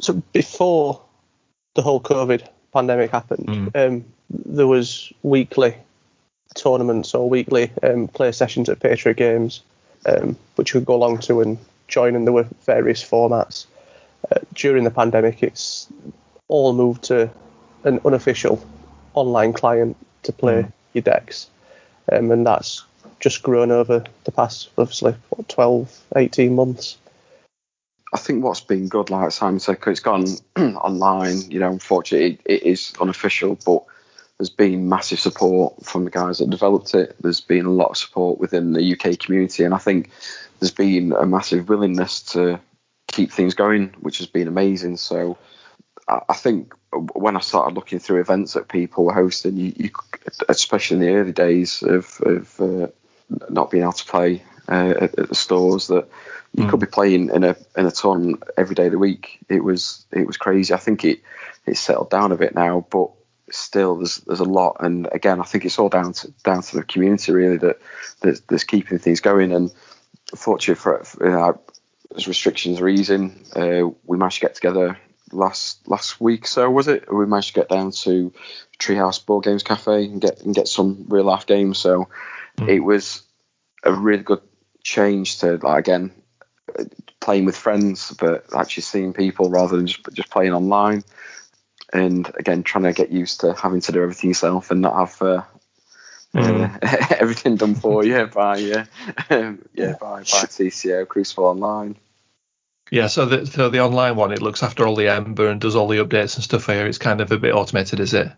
So 0.00 0.14
before 0.32 1.00
the 1.74 1.82
whole 1.82 2.00
COVID 2.00 2.46
pandemic 2.72 3.10
happened, 3.10 3.46
Mm. 3.46 3.76
um, 3.76 4.04
there 4.30 4.66
was 4.66 5.12
weekly 5.22 5.74
tournaments 6.54 7.14
or 7.14 7.28
weekly 7.28 7.70
um, 7.82 8.08
play 8.08 8.32
sessions 8.32 8.68
at 8.68 8.80
Patriot 8.80 9.16
Games, 9.16 9.60
um, 10.06 10.36
which 10.56 10.72
you 10.72 10.80
could 10.80 10.86
go 10.86 10.94
along 10.94 11.18
to 11.18 11.40
and 11.40 11.58
join, 11.88 12.14
and 12.16 12.26
there 12.26 12.32
were 12.32 12.46
various 12.64 13.02
formats. 13.02 13.66
Uh, 14.30 14.38
during 14.54 14.84
the 14.84 14.90
pandemic, 14.90 15.42
it's 15.42 15.88
all 16.48 16.72
moved 16.72 17.02
to 17.04 17.30
an 17.84 18.00
unofficial 18.04 18.64
online 19.14 19.52
client 19.52 19.96
to 20.22 20.32
play 20.32 20.66
your 20.94 21.02
decks, 21.02 21.48
um, 22.12 22.30
and 22.30 22.46
that's 22.46 22.84
just 23.20 23.42
grown 23.42 23.70
over 23.70 24.04
the 24.24 24.32
past, 24.32 24.70
obviously, 24.78 25.14
what, 25.30 25.48
12, 25.48 26.00
18 26.16 26.54
months. 26.54 26.96
I 28.14 28.18
think 28.18 28.44
what's 28.44 28.60
been 28.60 28.88
good, 28.88 29.10
like 29.10 29.32
Simon 29.32 29.58
said, 29.58 29.78
it's 29.88 29.98
gone 29.98 30.24
online. 30.56 31.50
You 31.50 31.58
know, 31.58 31.72
unfortunately, 31.72 32.38
it, 32.44 32.62
it 32.62 32.62
is 32.62 32.92
unofficial, 33.00 33.58
but 33.66 33.84
there's 34.38 34.50
been 34.50 34.88
massive 34.88 35.18
support 35.18 35.84
from 35.84 36.04
the 36.04 36.12
guys 36.12 36.38
that 36.38 36.48
developed 36.48 36.94
it. 36.94 37.16
There's 37.20 37.40
been 37.40 37.66
a 37.66 37.70
lot 37.70 37.90
of 37.90 37.96
support 37.96 38.38
within 38.38 38.72
the 38.72 38.92
UK 38.92 39.18
community, 39.18 39.64
and 39.64 39.74
I 39.74 39.78
think 39.78 40.10
there's 40.60 40.70
been 40.70 41.12
a 41.12 41.26
massive 41.26 41.68
willingness 41.68 42.22
to 42.32 42.60
keep 43.08 43.32
things 43.32 43.54
going, 43.54 43.88
which 43.98 44.18
has 44.18 44.28
been 44.28 44.46
amazing. 44.46 44.96
So 44.96 45.36
I, 46.08 46.20
I 46.28 46.34
think 46.34 46.72
when 47.14 47.36
I 47.36 47.40
started 47.40 47.74
looking 47.74 47.98
through 47.98 48.20
events 48.20 48.52
that 48.52 48.68
people 48.68 49.06
were 49.06 49.12
hosting, 49.12 49.56
you, 49.56 49.72
you 49.76 49.90
especially 50.48 50.98
in 50.98 51.02
the 51.02 51.18
early 51.18 51.32
days 51.32 51.82
of, 51.82 52.20
of 52.24 52.60
uh, 52.60 52.86
not 53.50 53.72
being 53.72 53.82
able 53.82 53.92
to 53.92 54.04
play 54.04 54.44
uh, 54.68 54.94
at, 55.00 55.18
at 55.18 55.28
the 55.28 55.34
stores, 55.34 55.88
that 55.88 56.08
you 56.56 56.68
could 56.68 56.80
be 56.80 56.86
playing 56.86 57.30
in 57.30 57.42
a 57.42 57.56
in 57.76 57.86
a 57.86 57.90
tournament 57.90 58.42
every 58.56 58.74
day 58.74 58.86
of 58.86 58.92
the 58.92 58.98
week. 58.98 59.40
It 59.48 59.64
was 59.64 60.06
it 60.12 60.26
was 60.26 60.36
crazy. 60.36 60.72
I 60.72 60.76
think 60.78 61.04
it 61.04 61.20
it's 61.66 61.80
settled 61.80 62.10
down 62.10 62.32
a 62.32 62.36
bit 62.36 62.54
now, 62.54 62.86
but 62.90 63.10
still 63.50 63.96
there's 63.96 64.18
there's 64.18 64.40
a 64.40 64.44
lot. 64.44 64.76
And 64.80 65.08
again, 65.12 65.40
I 65.40 65.44
think 65.44 65.64
it's 65.64 65.78
all 65.78 65.88
down 65.88 66.12
to 66.12 66.32
down 66.44 66.62
to 66.62 66.76
the 66.76 66.84
community 66.84 67.32
really 67.32 67.56
that 67.58 67.80
that's, 68.20 68.40
that's 68.40 68.64
keeping 68.64 68.98
things 68.98 69.20
going. 69.20 69.52
And 69.52 69.72
fortunately 70.36 70.80
for, 70.80 71.02
for 71.04 71.26
you 71.26 71.32
know, 71.32 71.60
as 72.16 72.28
restrictions 72.28 72.80
are 72.80 72.88
easing, 72.88 73.44
uh, 73.56 73.88
we 74.04 74.16
managed 74.16 74.40
to 74.40 74.46
get 74.46 74.54
together 74.54 74.96
last 75.32 75.88
last 75.88 76.20
week. 76.20 76.46
So 76.46 76.70
was 76.70 76.86
it? 76.86 77.12
We 77.12 77.26
managed 77.26 77.54
to 77.54 77.60
get 77.60 77.68
down 77.68 77.90
to 77.90 78.32
Treehouse 78.78 79.24
Board 79.24 79.44
Games 79.44 79.64
Cafe 79.64 80.04
and 80.04 80.20
get 80.20 80.42
and 80.42 80.54
get 80.54 80.68
some 80.68 81.06
real 81.08 81.24
life 81.24 81.46
games. 81.46 81.78
So 81.78 82.08
it 82.68 82.80
was 82.80 83.22
a 83.82 83.92
really 83.92 84.22
good 84.22 84.40
change 84.84 85.38
to 85.38 85.56
like 85.56 85.80
again 85.80 86.12
playing 87.20 87.46
with 87.46 87.56
friends, 87.56 88.12
but 88.20 88.44
actually 88.54 88.82
seeing 88.82 89.12
people 89.12 89.50
rather 89.50 89.76
than 89.76 89.86
just 89.86 90.00
just 90.12 90.30
playing 90.30 90.52
online. 90.52 91.02
And 91.92 92.30
again, 92.38 92.62
trying 92.62 92.84
to 92.84 92.92
get 92.92 93.10
used 93.10 93.40
to 93.40 93.54
having 93.54 93.80
to 93.82 93.92
do 93.92 94.02
everything 94.02 94.30
yourself 94.30 94.70
and 94.70 94.80
not 94.80 94.96
have 94.96 95.22
uh, 95.22 95.42
uh, 96.34 96.78
everything 97.18 97.56
done 97.56 97.74
for 97.74 98.04
you 98.04 98.26
by 98.26 98.62
uh, 98.62 98.84
um, 99.30 99.62
yeah 99.74 99.94
by 100.00 100.18
by 100.18 100.22
TCO 100.22 101.08
Crucible 101.08 101.44
Online. 101.44 101.96
Yeah, 102.90 103.06
so 103.06 103.26
the 103.26 103.46
so 103.46 103.70
the 103.70 103.80
online 103.80 104.16
one 104.16 104.32
it 104.32 104.42
looks 104.42 104.62
after 104.62 104.86
all 104.86 104.96
the 104.96 105.08
Ember 105.08 105.48
and 105.48 105.60
does 105.60 105.76
all 105.76 105.88
the 105.88 106.04
updates 106.04 106.34
and 106.34 106.44
stuff 106.44 106.66
here. 106.66 106.86
It's 106.86 106.98
kind 106.98 107.20
of 107.20 107.32
a 107.32 107.38
bit 107.38 107.54
automated, 107.54 108.00
is 108.00 108.12
it? 108.12 108.30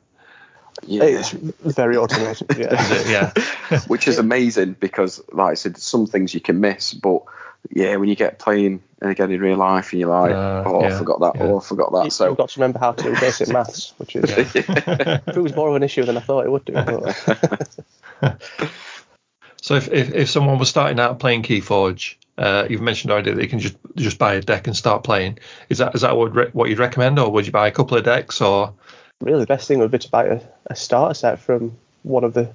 Yeah. 0.85 1.05
It's 1.05 1.33
very 1.75 1.97
automated. 1.97 2.47
Yeah. 2.59 3.33
Yeah. 3.71 3.81
which 3.89 4.09
is 4.09 4.19
amazing 4.19 4.77
because, 4.81 5.23
like 5.33 5.53
I 5.53 5.55
said, 5.55 5.77
some 5.79 6.07
things 6.07 6.35
you 6.35 6.41
can 6.41 6.61
miss, 6.61 6.93
but 6.95 7.23
yeah, 7.71 7.97
when 7.97 8.09
you 8.09 8.15
get 8.17 8.39
playing 8.39 8.83
and 9.01 9.11
again 9.11 9.31
in 9.31 9.41
real 9.41 9.57
life, 9.57 9.93
and 9.93 10.01
you're 10.01 10.09
like, 10.11 10.33
Uh, 10.33 10.63
oh, 10.67 10.83
yeah, 10.83 10.95
I 10.95 10.99
forgot 10.99 11.21
that, 11.21 11.33
yeah. 11.37 11.43
oh, 11.43 11.59
I 11.59 11.63
forgot 11.63 11.93
that. 11.93 12.05
You- 12.05 12.11
So 12.11 12.29
You've 12.29 12.37
got 12.37 12.49
to 12.51 12.61
remember 12.61 12.79
how 12.79 12.93
to 12.93 13.03
do 13.03 13.13
basic 13.21 13.49
maths, 13.49 13.93
which 13.99 14.17
is 14.17 14.31
it 14.55 15.37
was 15.37 15.55
more 15.57 15.69
of 15.71 15.75
an 15.77 15.83
issue 15.83 16.05
than 16.05 16.17
I 16.17 16.21
thought 16.21 16.47
it 16.47 16.51
would 16.51 16.65
do. 16.65 16.75
So 19.63 19.75
if, 19.75 19.89
if, 19.91 20.13
if 20.15 20.31
someone 20.31 20.59
was 20.59 20.69
starting 20.69 21.01
out 21.01 21.19
playing 21.19 21.43
Keyforge, 21.43 22.15
uh, 22.39 22.67
you've 22.71 22.83
mentioned 22.83 23.11
already 23.11 23.33
that 23.33 23.43
you 23.43 23.49
can 23.49 23.59
just 23.59 23.77
just 23.97 24.19
buy 24.19 24.35
a 24.35 24.41
deck 24.43 24.67
and 24.69 24.77
start 24.77 25.03
playing. 25.03 25.39
Is 25.71 25.79
that 25.79 25.95
is 25.95 26.03
that 26.03 26.17
what 26.17 26.35
re- 26.35 26.51
what 26.53 26.69
you'd 26.69 26.79
recommend, 26.79 27.19
or 27.19 27.31
would 27.33 27.47
you 27.47 27.53
buy 27.53 27.67
a 27.67 27.73
couple 27.73 27.97
of 27.97 28.05
decks, 28.05 28.41
or 28.41 28.75
really, 29.21 29.41
the 29.41 29.47
best 29.47 29.69
thing 29.69 29.79
would 29.79 29.91
be 29.91 29.99
to 29.99 30.11
buy 30.11 30.27
a, 30.27 30.41
a 30.67 30.77
starter 30.77 31.15
set 31.15 31.39
from 31.39 31.77
one 32.03 32.25
of 32.25 32.35
the 32.35 32.51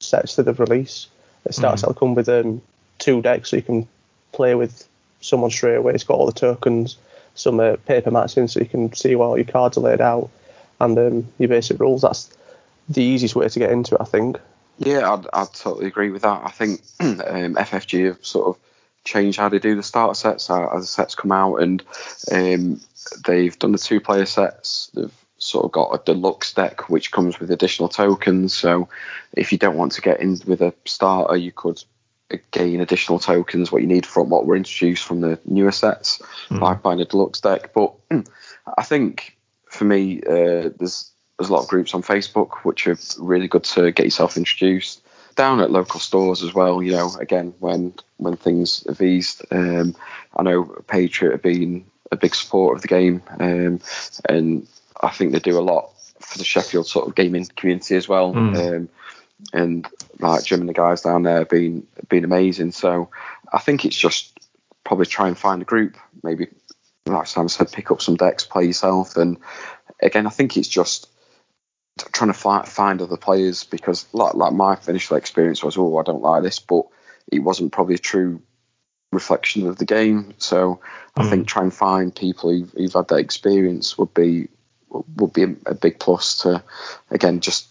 sets 0.00 0.36
that 0.36 0.44
they've 0.44 0.60
released. 0.60 1.08
A 1.46 1.52
starter 1.52 1.76
set 1.76 1.88
will 1.88 1.94
come 1.94 2.14
with 2.14 2.28
um, 2.28 2.62
two 2.98 3.22
decks, 3.22 3.50
so 3.50 3.56
you 3.56 3.62
can 3.62 3.88
play 4.32 4.54
with 4.54 4.88
someone 5.20 5.50
straight 5.50 5.76
away. 5.76 5.94
It's 5.94 6.04
got 6.04 6.18
all 6.18 6.26
the 6.26 6.32
tokens, 6.32 6.96
some 7.34 7.60
uh, 7.60 7.76
paper 7.86 8.10
mats 8.10 8.36
in, 8.36 8.48
so 8.48 8.60
you 8.60 8.66
can 8.66 8.92
see 8.92 9.14
where 9.16 9.28
all 9.28 9.36
your 9.36 9.46
cards 9.46 9.76
are 9.76 9.82
laid 9.82 10.00
out, 10.00 10.30
and 10.80 10.98
um, 10.98 11.28
your 11.38 11.48
basic 11.48 11.80
rules. 11.80 12.02
That's 12.02 12.30
the 12.88 13.02
easiest 13.02 13.36
way 13.36 13.48
to 13.48 13.58
get 13.58 13.70
into 13.70 13.94
it, 13.94 14.00
I 14.00 14.04
think. 14.04 14.38
Yeah, 14.78 15.12
I'd, 15.12 15.26
I'd 15.32 15.52
totally 15.52 15.86
agree 15.86 16.10
with 16.10 16.22
that. 16.22 16.42
I 16.44 16.50
think 16.50 16.80
um, 17.00 17.54
FFG 17.54 18.06
have 18.06 18.24
sort 18.24 18.48
of 18.48 18.62
changed 19.04 19.38
how 19.38 19.48
they 19.48 19.58
do 19.58 19.74
the 19.74 19.82
starter 19.82 20.14
sets 20.14 20.48
uh, 20.50 20.68
as 20.74 20.82
the 20.82 20.86
sets 20.86 21.14
come 21.14 21.32
out, 21.32 21.56
and 21.56 21.82
um, 22.30 22.80
they've 23.26 23.58
done 23.58 23.72
the 23.72 23.78
two 23.78 24.00
player 24.00 24.26
sets. 24.26 24.90
They've 24.94 25.12
sort 25.42 25.64
of 25.64 25.72
got 25.72 25.90
a 25.92 26.02
deluxe 26.04 26.54
deck 26.54 26.88
which 26.88 27.10
comes 27.10 27.40
with 27.40 27.50
additional 27.50 27.88
tokens. 27.88 28.54
So 28.54 28.88
if 29.32 29.52
you 29.52 29.58
don't 29.58 29.76
want 29.76 29.92
to 29.92 30.00
get 30.00 30.20
in 30.20 30.38
with 30.46 30.62
a 30.62 30.72
starter, 30.84 31.36
you 31.36 31.52
could 31.52 31.82
gain 32.50 32.80
additional 32.80 33.18
tokens 33.18 33.70
what 33.70 33.82
you 33.82 33.88
need 33.88 34.06
from 34.06 34.30
what 34.30 34.46
were 34.46 34.56
introduced 34.56 35.04
from 35.04 35.20
the 35.20 35.38
newer 35.44 35.72
sets 35.72 36.22
by 36.50 36.74
buying 36.74 37.00
a 37.00 37.04
deluxe 37.04 37.40
deck. 37.40 37.72
But 37.74 37.92
mm, 38.08 38.26
I 38.78 38.84
think 38.84 39.36
for 39.66 39.84
me, 39.84 40.22
uh, 40.22 40.70
there's 40.78 41.10
there's 41.38 41.50
a 41.50 41.52
lot 41.52 41.62
of 41.62 41.68
groups 41.68 41.94
on 41.94 42.02
Facebook 42.02 42.58
which 42.62 42.86
are 42.86 42.96
really 43.18 43.48
good 43.48 43.64
to 43.64 43.90
get 43.90 44.06
yourself 44.06 44.36
introduced. 44.36 45.02
Down 45.34 45.60
at 45.60 45.70
local 45.70 45.98
stores 45.98 46.42
as 46.42 46.54
well, 46.54 46.82
you 46.82 46.92
know. 46.92 47.10
Again, 47.18 47.54
when 47.58 47.94
when 48.18 48.36
things 48.36 48.84
have 48.86 49.00
eased, 49.00 49.42
um, 49.50 49.96
I 50.36 50.42
know 50.42 50.64
Patriot 50.86 51.32
have 51.32 51.42
been 51.42 51.86
a 52.12 52.16
big 52.16 52.34
supporter 52.34 52.76
of 52.76 52.82
the 52.82 52.88
game, 52.88 53.22
um, 53.40 53.80
and 54.28 54.68
I 55.02 55.10
think 55.10 55.32
they 55.32 55.40
do 55.40 55.58
a 55.58 55.60
lot 55.60 55.90
for 56.20 56.38
the 56.38 56.44
Sheffield 56.44 56.86
sort 56.86 57.08
of 57.08 57.14
gaming 57.14 57.46
community 57.56 57.96
as 57.96 58.08
well. 58.08 58.32
Um, 58.36 58.88
and 59.52 59.86
like 60.20 60.44
Jim 60.44 60.60
and 60.60 60.68
the 60.68 60.74
guys 60.74 61.02
down 61.02 61.24
there 61.24 61.38
have 61.38 61.48
been 61.48 61.86
been 62.08 62.24
amazing. 62.24 62.72
So 62.72 63.10
I 63.52 63.58
think 63.58 63.84
it's 63.84 63.96
just 63.96 64.38
probably 64.84 65.06
try 65.06 65.28
and 65.28 65.36
find 65.36 65.62
a 65.62 65.64
group, 65.64 65.96
maybe 66.22 66.48
like 67.06 67.26
Sam 67.26 67.48
said, 67.48 67.72
pick 67.72 67.90
up 67.90 68.00
some 68.00 68.16
decks, 68.16 68.44
play 68.44 68.64
yourself, 68.64 69.16
and 69.16 69.38
again, 70.00 70.26
I 70.26 70.30
think 70.30 70.56
it's 70.56 70.68
just 70.68 71.08
trying 72.12 72.32
to 72.32 72.38
fi- 72.38 72.64
find 72.64 73.02
other 73.02 73.16
players 73.16 73.64
because 73.64 74.06
like 74.12 74.34
like 74.34 74.52
my 74.52 74.78
initial 74.86 75.16
experience 75.16 75.62
was, 75.62 75.76
oh, 75.76 75.98
I 75.98 76.02
don't 76.02 76.22
like 76.22 76.42
this, 76.42 76.58
but 76.60 76.84
it 77.30 77.40
wasn't 77.40 77.72
probably 77.72 77.96
a 77.96 77.98
true 77.98 78.42
reflection 79.10 79.66
of 79.66 79.76
the 79.76 79.84
game. 79.84 80.34
So 80.38 80.80
I 81.16 81.28
think 81.28 81.46
try 81.46 81.62
and 81.62 81.74
find 81.74 82.14
people 82.14 82.50
who've, 82.50 82.70
who've 82.70 82.92
had 82.92 83.08
that 83.08 83.16
experience 83.16 83.98
would 83.98 84.14
be 84.14 84.48
would 85.16 85.32
be 85.32 85.44
a, 85.44 85.54
a 85.66 85.74
big 85.74 85.98
plus 85.98 86.38
to 86.42 86.62
again 87.10 87.40
just 87.40 87.68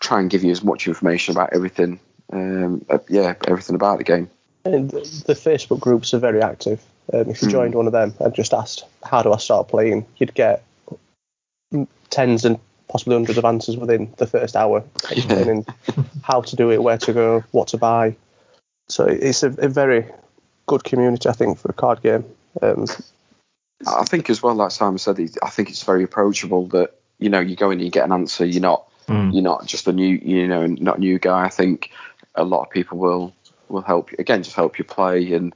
try 0.00 0.20
and 0.20 0.30
give 0.30 0.44
you 0.44 0.50
as 0.50 0.62
much 0.62 0.88
information 0.88 1.34
about 1.34 1.50
everything. 1.52 2.00
Um, 2.32 2.84
uh, 2.88 2.98
yeah, 3.08 3.34
everything 3.46 3.76
about 3.76 3.98
the 3.98 4.04
game. 4.04 4.30
And 4.64 4.90
the, 4.90 5.34
Facebook 5.34 5.80
groups 5.80 6.14
are 6.14 6.18
very 6.18 6.42
active. 6.42 6.82
Um, 7.12 7.28
if 7.28 7.42
you 7.42 7.50
joined 7.50 7.74
one 7.74 7.86
of 7.86 7.92
them 7.92 8.14
and 8.18 8.34
just 8.34 8.54
asked, 8.54 8.84
"How 9.04 9.22
do 9.22 9.32
I 9.32 9.36
start 9.36 9.68
playing?" 9.68 10.06
you'd 10.16 10.34
get 10.34 10.64
tens 12.10 12.44
and 12.44 12.58
possibly 12.88 13.14
hundreds 13.14 13.38
of 13.38 13.44
answers 13.44 13.76
within 13.76 14.12
the 14.16 14.26
first 14.26 14.56
hour, 14.56 14.84
explaining 15.10 15.66
how 16.22 16.40
to 16.40 16.56
do 16.56 16.70
it, 16.70 16.82
where 16.82 16.98
to 16.98 17.12
go, 17.12 17.44
what 17.50 17.68
to 17.68 17.76
buy. 17.76 18.16
So 18.88 19.04
it's 19.04 19.42
a, 19.42 19.48
a 19.48 19.68
very 19.68 20.06
good 20.66 20.84
community, 20.84 21.28
I 21.28 21.32
think, 21.32 21.58
for 21.58 21.70
a 21.70 21.74
card 21.74 22.02
game. 22.02 22.24
Um, 22.62 22.86
I 23.86 24.04
think 24.04 24.30
as 24.30 24.42
well, 24.42 24.54
like 24.54 24.70
Simon 24.70 24.98
said, 24.98 25.18
I 25.42 25.50
think 25.50 25.70
it's 25.70 25.82
very 25.82 26.04
approachable 26.04 26.66
that 26.68 26.94
you 27.18 27.28
know 27.28 27.40
you 27.40 27.56
go 27.56 27.70
in 27.70 27.78
and 27.78 27.84
you 27.84 27.90
get 27.90 28.04
an 28.04 28.12
answer. 28.12 28.44
You're 28.44 28.62
not 28.62 28.88
you're 29.08 29.42
not 29.42 29.66
just 29.66 29.86
a 29.86 29.92
new 29.92 30.18
you 30.22 30.48
know 30.48 30.66
not 30.66 30.98
a 30.98 31.00
new 31.00 31.18
guy. 31.18 31.44
I 31.44 31.50
think 31.50 31.90
a 32.34 32.44
lot 32.44 32.62
of 32.62 32.70
people 32.70 32.98
will 32.98 33.34
will 33.68 33.82
help 33.82 34.12
you 34.12 34.16
again, 34.18 34.42
just 34.42 34.56
help 34.56 34.78
you 34.78 34.84
play 34.84 35.32
and 35.32 35.54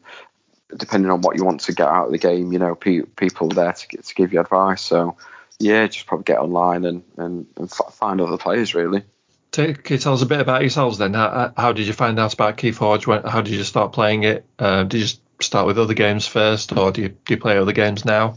depending 0.77 1.11
on 1.11 1.23
what 1.23 1.37
you 1.37 1.45
want 1.45 1.61
to 1.61 1.73
get 1.73 1.89
out 1.89 2.07
of 2.07 2.13
the 2.13 2.19
game, 2.19 2.53
you 2.53 2.59
know, 2.59 2.75
pe- 2.75 3.03
people 3.17 3.51
are 3.51 3.55
there 3.55 3.73
to, 3.73 3.89
get, 3.89 4.05
to 4.05 4.15
give 4.15 4.33
you 4.35 4.41
advice. 4.41 4.83
So 4.83 5.17
yeah, 5.59 5.87
just 5.87 6.07
probably 6.07 6.25
get 6.25 6.39
online 6.39 6.85
and 6.85 7.03
and, 7.17 7.47
and 7.57 7.71
f- 7.73 7.95
find 7.95 8.21
other 8.21 8.39
players 8.39 8.75
really. 8.75 9.05
Can 9.51 9.79
you 9.89 9.99
tell 9.99 10.13
us 10.13 10.23
a 10.23 10.27
bit 10.27 10.41
about 10.41 10.61
yourselves 10.61 10.99
then? 10.99 11.15
How, 11.15 11.53
how 11.57 11.73
did 11.73 11.87
you 11.87 11.95
find 11.95 12.21
out 12.21 12.35
about 12.35 12.59
Keyforge? 12.59 13.07
When, 13.07 13.23
how 13.23 13.41
did 13.41 13.55
you 13.55 13.65
start 13.65 13.93
playing 13.93 14.25
it? 14.25 14.45
Uh, 14.59 14.85
did 14.85 14.99
you 14.99 15.01
just 15.01 15.21
start 15.41 15.67
with 15.67 15.79
other 15.79 15.95
games 15.95 16.27
first, 16.27 16.77
or 16.77 16.91
do 16.93 17.03
you 17.03 17.09
do 17.09 17.35
you 17.35 17.39
play 17.41 17.59
other 17.59 17.73
games 17.73 18.05
now? 18.05 18.35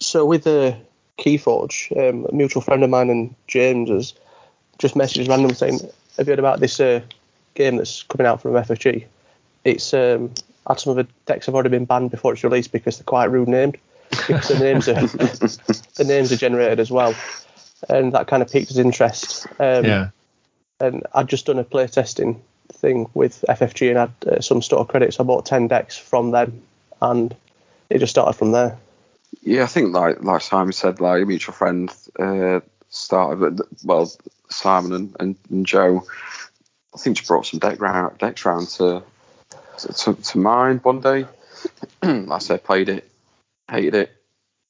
so 0.00 0.24
with 0.24 0.44
the 0.44 0.76
Keyforge, 1.18 1.92
um, 1.98 2.26
a 2.26 2.32
mutual 2.34 2.62
friend 2.62 2.82
of 2.82 2.90
mine 2.90 3.10
and 3.10 3.34
James 3.46 3.90
has 3.90 4.14
just 4.78 4.94
messaged 4.94 5.28
randomly 5.28 5.54
saying, 5.54 5.80
"Have 6.16 6.26
you 6.26 6.32
heard 6.32 6.38
about 6.38 6.60
this 6.60 6.80
uh, 6.80 7.00
game 7.54 7.76
that's 7.76 8.02
coming 8.04 8.26
out 8.26 8.40
from 8.40 8.52
FFG? 8.52 9.04
It's 9.64 9.92
um, 9.92 10.32
had 10.66 10.80
some 10.80 10.92
of 10.92 10.96
the 10.96 11.12
decks 11.26 11.46
have 11.46 11.54
already 11.54 11.68
been 11.68 11.84
banned 11.84 12.10
before 12.10 12.32
it's 12.32 12.42
released 12.44 12.72
because 12.72 12.96
they're 12.96 13.04
quite 13.04 13.30
rude 13.30 13.48
named. 13.48 13.76
Because 14.26 14.48
the 14.48 14.58
names 14.58 14.88
are 14.88 14.94
the 15.96 16.04
names 16.04 16.32
are 16.32 16.36
generated 16.36 16.80
as 16.80 16.90
well, 16.90 17.14
and 17.88 18.12
that 18.12 18.26
kind 18.26 18.42
of 18.42 18.50
piqued 18.50 18.68
his 18.68 18.78
interest. 18.78 19.46
Um, 19.58 19.84
Yeah. 19.84 20.08
and 20.80 21.06
I'd 21.14 21.28
just 21.28 21.46
done 21.46 21.58
a 21.58 21.64
playtesting 21.64 22.40
thing 22.72 23.08
with 23.14 23.44
FFG 23.48 23.88
and 23.88 23.98
had 23.98 24.12
uh, 24.26 24.40
some 24.40 24.62
store 24.62 24.86
credits. 24.86 25.20
I 25.20 25.24
bought 25.24 25.46
ten 25.46 25.68
decks 25.68 25.96
from 25.96 26.30
them, 26.30 26.62
and 27.00 27.34
it 27.88 27.98
just 27.98 28.10
started 28.10 28.34
from 28.34 28.52
there. 28.52 28.78
Yeah, 29.42 29.64
I 29.64 29.66
think 29.66 29.94
like 29.94 30.22
like 30.22 30.42
Simon 30.42 30.72
said, 30.72 31.00
like 31.00 31.22
a 31.22 31.26
mutual 31.26 31.54
friend 31.54 31.92
uh, 32.18 32.60
started. 32.88 33.60
Well, 33.84 34.10
Simon 34.48 34.92
and, 34.92 35.16
and, 35.20 35.36
and 35.50 35.66
Joe, 35.66 36.04
I 36.94 36.98
think 36.98 37.18
she 37.18 37.26
brought 37.26 37.46
some 37.46 37.60
deck 37.60 37.80
round, 37.80 38.18
decks 38.18 38.44
round 38.44 38.68
to, 38.70 39.02
to 39.78 39.92
to 39.92 40.14
to 40.14 40.38
mine 40.38 40.78
one 40.78 41.00
day. 41.00 41.26
like 42.02 42.30
I 42.30 42.38
said, 42.38 42.64
played 42.64 42.88
it, 42.88 43.10
hated 43.70 43.94
it, 43.94 44.12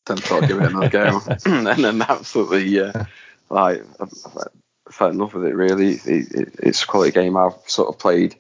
then 0.07 0.19
thought 0.19 0.43
I'd 0.43 0.49
give 0.49 0.61
it 0.61 0.71
another 0.71 0.89
go, 0.89 1.21
and 1.47 1.85
then 1.85 2.03
absolutely 2.03 2.81
uh, 2.81 3.05
like 3.49 3.83
I, 4.01 4.05
I 4.05 4.47
fell 4.91 5.09
in 5.09 5.19
love 5.19 5.35
with 5.35 5.45
it. 5.45 5.55
Really, 5.55 5.95
it, 5.95 6.35
it, 6.35 6.55
it's 6.63 6.83
a 6.83 6.87
quality 6.87 7.13
game 7.13 7.37
I've 7.37 7.55
sort 7.67 7.89
of 7.89 7.99
played. 7.99 8.37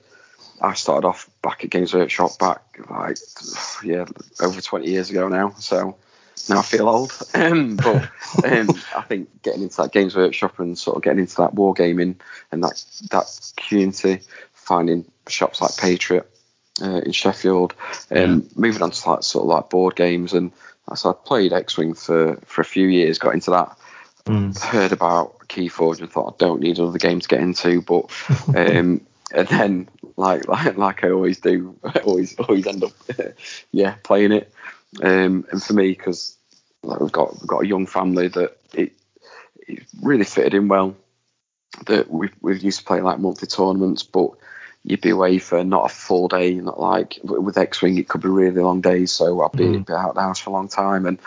I 0.60 0.74
started 0.74 1.06
off 1.06 1.30
back 1.42 1.64
at 1.64 1.70
Games 1.70 1.94
Workshop 1.94 2.38
back 2.38 2.62
like 2.90 3.16
yeah 3.82 4.04
over 4.42 4.60
20 4.60 4.86
years 4.86 5.08
ago 5.10 5.28
now. 5.28 5.50
So 5.58 5.96
now 6.48 6.58
I 6.58 6.62
feel 6.62 6.88
old. 6.88 7.12
Um, 7.34 7.76
but 7.76 8.10
um, 8.44 8.68
I 8.96 9.02
think 9.02 9.42
getting 9.42 9.62
into 9.62 9.76
that 9.78 9.92
Games 9.92 10.14
Workshop 10.14 10.58
and 10.58 10.76
sort 10.76 10.96
of 10.96 11.02
getting 11.02 11.20
into 11.20 11.36
that 11.36 11.54
wargaming 11.54 12.16
and 12.52 12.62
that 12.62 12.84
that 13.10 13.52
community, 13.56 14.20
finding 14.52 15.10
shops 15.28 15.62
like 15.62 15.76
Patriot 15.76 16.28
uh, 16.82 17.00
in 17.00 17.12
Sheffield, 17.12 17.74
um, 18.10 18.48
moving 18.56 18.82
on 18.82 18.90
to 18.90 19.10
like 19.10 19.22
sort 19.22 19.44
of 19.44 19.48
like 19.48 19.70
board 19.70 19.96
games 19.96 20.34
and 20.34 20.52
so 20.94 21.10
I 21.10 21.12
played 21.12 21.52
X-wing 21.52 21.94
for 21.94 22.36
for 22.44 22.60
a 22.60 22.64
few 22.64 22.88
years, 22.88 23.18
got 23.18 23.34
into 23.34 23.50
that. 23.52 23.76
Heard 24.60 24.92
about 24.92 25.38
Keyforge 25.48 26.00
and 26.00 26.10
thought 26.10 26.34
I 26.34 26.36
don't 26.38 26.60
need 26.60 26.78
another 26.78 26.98
game 26.98 27.20
to 27.20 27.28
get 27.28 27.40
into, 27.40 27.82
but 27.82 28.10
um, 28.54 29.00
and 29.34 29.48
then 29.48 29.88
like 30.16 30.48
like 30.48 30.76
like 30.76 31.04
I 31.04 31.10
always 31.10 31.40
do, 31.40 31.76
I 31.84 31.98
always 32.04 32.38
always 32.38 32.66
end 32.66 32.84
up 32.84 32.92
yeah 33.72 33.94
playing 34.02 34.32
it. 34.32 34.52
Um, 35.02 35.46
and 35.50 35.62
for 35.62 35.72
me, 35.72 35.90
because 35.90 36.36
like, 36.82 37.00
we've 37.00 37.12
got 37.12 37.38
we've 37.38 37.46
got 37.46 37.64
a 37.64 37.68
young 37.68 37.86
family 37.86 38.28
that 38.28 38.56
it 38.72 38.92
it 39.66 39.84
really 40.02 40.24
fitted 40.24 40.54
in 40.54 40.68
well. 40.68 40.96
That 41.86 42.10
we 42.10 42.30
we 42.40 42.58
used 42.58 42.80
to 42.80 42.84
play 42.84 43.00
like 43.00 43.20
monthly 43.20 43.46
tournaments, 43.46 44.02
but 44.02 44.30
you'd 44.82 45.00
be 45.00 45.10
away 45.10 45.38
for 45.38 45.62
not 45.62 45.90
a 45.90 45.94
full 45.94 46.28
day, 46.28 46.54
not 46.54 46.80
like 46.80 47.18
with 47.22 47.58
X-wing 47.58 47.98
it 47.98 48.08
could 48.08 48.22
be 48.22 48.28
really 48.28 48.60
long 48.60 48.80
days. 48.80 49.12
So 49.12 49.40
I'd 49.42 49.52
be, 49.52 49.78
be 49.78 49.92
out 49.92 50.10
of 50.10 50.14
the 50.14 50.22
house 50.22 50.40
for 50.40 50.50
a 50.50 50.52
long 50.52 50.68
time, 50.68 51.06
and 51.06 51.18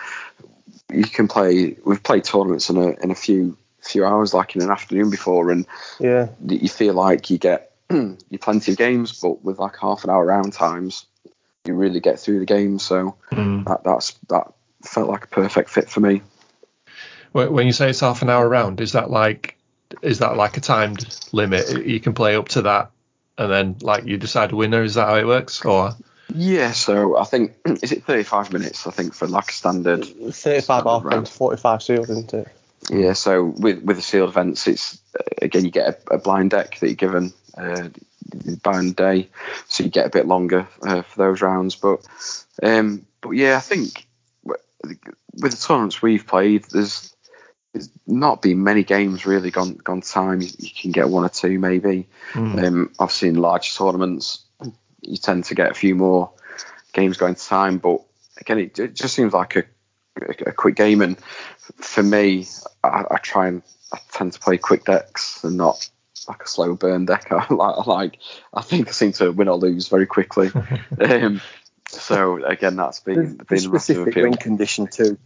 you 0.94 1.04
can 1.04 1.28
play. 1.28 1.76
We've 1.84 2.02
played 2.02 2.24
tournaments 2.24 2.70
in 2.70 2.76
a 2.76 2.90
in 3.02 3.10
a 3.10 3.14
few 3.14 3.56
few 3.80 4.04
hours, 4.04 4.32
like 4.32 4.56
in 4.56 4.62
an 4.62 4.70
afternoon 4.70 5.10
before, 5.10 5.50
and 5.50 5.66
Yeah, 6.00 6.28
you 6.46 6.68
feel 6.68 6.94
like 6.94 7.30
you 7.30 7.38
get 7.38 7.72
you 7.90 8.38
plenty 8.40 8.72
of 8.72 8.78
games, 8.78 9.20
but 9.20 9.44
with 9.44 9.58
like 9.58 9.76
half 9.78 10.04
an 10.04 10.10
hour 10.10 10.24
round 10.24 10.52
times, 10.52 11.06
you 11.66 11.74
really 11.74 12.00
get 12.00 12.18
through 12.18 12.40
the 12.40 12.46
game. 12.46 12.78
So 12.78 13.16
Mm. 13.30 13.64
that 13.66 13.84
that's 13.84 14.12
that 14.28 14.52
felt 14.84 15.08
like 15.08 15.24
a 15.24 15.28
perfect 15.28 15.70
fit 15.70 15.90
for 15.90 16.00
me. 16.00 16.22
When 17.32 17.52
when 17.52 17.66
you 17.66 17.72
say 17.72 17.90
it's 17.90 18.00
half 18.00 18.22
an 18.22 18.30
hour 18.30 18.48
round, 18.48 18.80
is 18.80 18.92
that 18.92 19.10
like 19.10 19.56
is 20.02 20.20
that 20.20 20.36
like 20.36 20.56
a 20.56 20.60
timed 20.60 21.06
limit? 21.32 21.86
You 21.86 22.00
can 22.00 22.14
play 22.14 22.36
up 22.36 22.48
to 22.50 22.62
that, 22.62 22.90
and 23.38 23.50
then 23.50 23.76
like 23.80 24.04
you 24.06 24.16
decide 24.18 24.52
a 24.52 24.56
winner. 24.56 24.82
Is 24.82 24.94
that 24.94 25.06
how 25.06 25.16
it 25.16 25.26
works? 25.26 25.64
Or 25.64 25.94
Yeah, 26.32 26.72
so 26.72 27.16
I 27.16 27.24
think 27.24 27.54
is 27.82 27.92
it 27.92 28.04
35 28.04 28.52
minutes? 28.52 28.86
I 28.86 28.90
think 28.90 29.14
for 29.14 29.26
like 29.26 29.50
a 29.50 29.52
standard. 29.52 30.04
35 30.04 30.62
Standard 30.64 30.88
offense, 30.90 31.12
round. 31.12 31.28
45 31.28 31.82
sealed, 31.82 32.10
isn't 32.10 32.34
it? 32.34 32.48
Yeah, 32.90 33.14
so 33.14 33.44
with 33.44 33.82
with 33.82 33.96
the 33.96 34.02
sealed 34.02 34.28
events, 34.28 34.66
it's 34.66 34.98
again 35.40 35.64
you 35.64 35.70
get 35.70 36.02
a, 36.10 36.14
a 36.14 36.18
blind 36.18 36.50
deck 36.50 36.78
that 36.80 36.86
you're 36.86 36.94
given 36.94 37.32
uh, 37.56 37.88
blind 38.62 38.96
day, 38.96 39.28
so 39.68 39.84
you 39.84 39.90
get 39.90 40.06
a 40.06 40.10
bit 40.10 40.26
longer 40.26 40.68
uh, 40.82 41.00
for 41.02 41.18
those 41.18 41.40
rounds. 41.40 41.76
But 41.76 42.06
um, 42.62 43.06
but 43.22 43.30
yeah, 43.30 43.56
I 43.56 43.60
think 43.60 44.06
with 44.44 45.52
the 45.52 45.66
tournaments 45.66 46.02
we've 46.02 46.26
played, 46.26 46.64
there's 46.64 47.14
there's 47.72 47.90
not 48.06 48.42
been 48.42 48.62
many 48.62 48.84
games 48.84 49.26
really 49.26 49.50
gone 49.50 49.74
gone 49.76 50.00
time. 50.00 50.42
You, 50.42 50.48
you 50.58 50.70
can 50.70 50.92
get 50.92 51.08
one 51.08 51.24
or 51.24 51.30
two 51.30 51.58
maybe. 51.58 52.06
Mm. 52.32 52.64
Um, 52.64 52.92
obviously 52.98 53.30
in 53.30 53.36
large 53.36 53.76
tournaments, 53.76 54.44
you 55.08 55.16
tend 55.16 55.44
to 55.44 55.54
get 55.54 55.70
a 55.70 55.74
few 55.74 55.94
more 55.94 56.32
games 56.92 57.16
going 57.16 57.34
to 57.34 57.44
time. 57.44 57.78
But 57.78 58.02
again, 58.38 58.58
it, 58.58 58.78
it 58.78 58.94
just 58.94 59.14
seems 59.14 59.32
like 59.32 59.56
a, 59.56 59.64
a, 60.20 60.48
a 60.48 60.52
quick 60.52 60.76
game. 60.76 61.02
And 61.02 61.18
for 61.76 62.02
me, 62.02 62.46
I, 62.82 63.04
I 63.10 63.16
try 63.18 63.48
and 63.48 63.62
I 63.92 63.98
tend 64.12 64.32
to 64.32 64.40
play 64.40 64.58
quick 64.58 64.84
decks 64.84 65.44
and 65.44 65.56
not 65.56 65.88
like 66.28 66.42
a 66.42 66.48
slow 66.48 66.74
burn 66.74 67.06
deck. 67.06 67.26
I 67.30 67.52
like, 67.52 67.76
I 67.78 67.90
like 67.90 68.18
I 68.52 68.62
think 68.62 68.88
I 68.88 68.92
seem 68.92 69.12
to 69.14 69.30
win 69.30 69.48
or 69.48 69.56
lose 69.56 69.88
very 69.88 70.06
quickly. 70.06 70.50
um, 71.00 71.40
so 71.88 72.42
again, 72.44 72.76
that's 72.76 73.00
been 73.00 73.38
the, 73.38 73.44
been 73.44 73.58
the 73.62 73.68
a 73.68 73.72
massive 73.72 73.96
specific 73.96 74.12
appeal. 74.12 74.22
win 74.24 74.34
condition 74.34 74.86
too. 74.86 75.18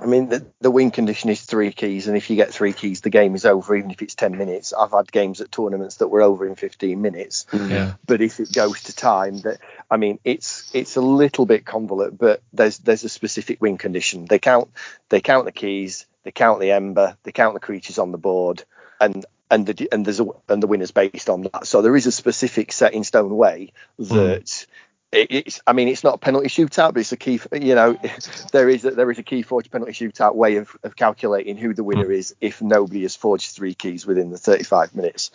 I 0.00 0.06
mean, 0.06 0.28
the, 0.28 0.46
the 0.60 0.70
win 0.70 0.90
condition 0.90 1.28
is 1.30 1.42
three 1.42 1.72
keys, 1.72 2.08
and 2.08 2.16
if 2.16 2.30
you 2.30 2.36
get 2.36 2.52
three 2.52 2.72
keys, 2.72 3.02
the 3.02 3.10
game 3.10 3.34
is 3.34 3.44
over, 3.44 3.76
even 3.76 3.90
if 3.90 4.00
it's 4.00 4.14
10 4.14 4.36
minutes. 4.36 4.72
I've 4.72 4.92
had 4.92 5.12
games 5.12 5.40
at 5.40 5.52
tournaments 5.52 5.96
that 5.96 6.08
were 6.08 6.22
over 6.22 6.46
in 6.46 6.54
15 6.54 7.00
minutes, 7.00 7.46
mm. 7.50 7.70
yeah, 7.70 7.94
but 8.06 8.20
if 8.20 8.40
it 8.40 8.52
goes 8.52 8.82
to 8.84 8.96
time, 8.96 9.40
that 9.40 9.58
I 9.90 9.98
mean, 9.98 10.18
it's 10.24 10.70
it's 10.72 10.96
a 10.96 11.00
little 11.00 11.44
bit 11.44 11.66
convoluted, 11.66 12.18
but 12.18 12.42
there's 12.52 12.78
there's 12.78 13.04
a 13.04 13.08
specific 13.08 13.60
win 13.60 13.76
condition. 13.76 14.24
They 14.24 14.38
count 14.38 14.70
they 15.10 15.20
count 15.20 15.44
the 15.44 15.52
keys, 15.52 16.06
they 16.22 16.30
count 16.30 16.60
the 16.60 16.72
ember, 16.72 17.16
they 17.22 17.32
count 17.32 17.54
the 17.54 17.60
creatures 17.60 17.98
on 17.98 18.12
the 18.12 18.18
board, 18.18 18.64
and 19.00 19.26
and 19.50 19.66
the 19.66 19.88
and 19.92 20.04
there's 20.04 20.20
a 20.20 20.26
and 20.48 20.62
the 20.62 20.66
winners 20.66 20.92
based 20.92 21.28
on 21.28 21.42
that. 21.42 21.66
So 21.66 21.82
there 21.82 21.96
is 21.96 22.06
a 22.06 22.12
specific 22.12 22.72
set 22.72 22.94
in 22.94 23.04
stone 23.04 23.36
way 23.36 23.72
mm. 23.98 24.08
that. 24.08 24.36
It, 24.36 24.66
it's, 25.12 25.60
I 25.66 25.72
mean, 25.72 25.88
it's 25.88 26.04
not 26.04 26.14
a 26.14 26.18
penalty 26.18 26.48
shootout, 26.48 26.94
but 26.94 27.00
it's 27.00 27.12
a 27.12 27.16
key. 27.16 27.40
You 27.52 27.74
know, 27.74 27.96
there 28.52 28.68
is 28.68 28.84
a, 28.84 28.92
there 28.92 29.10
is 29.10 29.18
a 29.18 29.22
key 29.22 29.42
forged 29.42 29.70
penalty 29.70 29.92
shootout 29.92 30.34
way 30.34 30.56
of, 30.56 30.76
of 30.84 30.94
calculating 30.96 31.56
who 31.56 31.74
the 31.74 31.84
winner 31.84 32.10
is 32.10 32.34
if 32.40 32.62
nobody 32.62 33.02
has 33.02 33.16
forged 33.16 33.54
three 33.54 33.74
keys 33.74 34.06
within 34.06 34.30
the 34.30 34.38
35 34.38 34.94
minutes. 34.94 35.30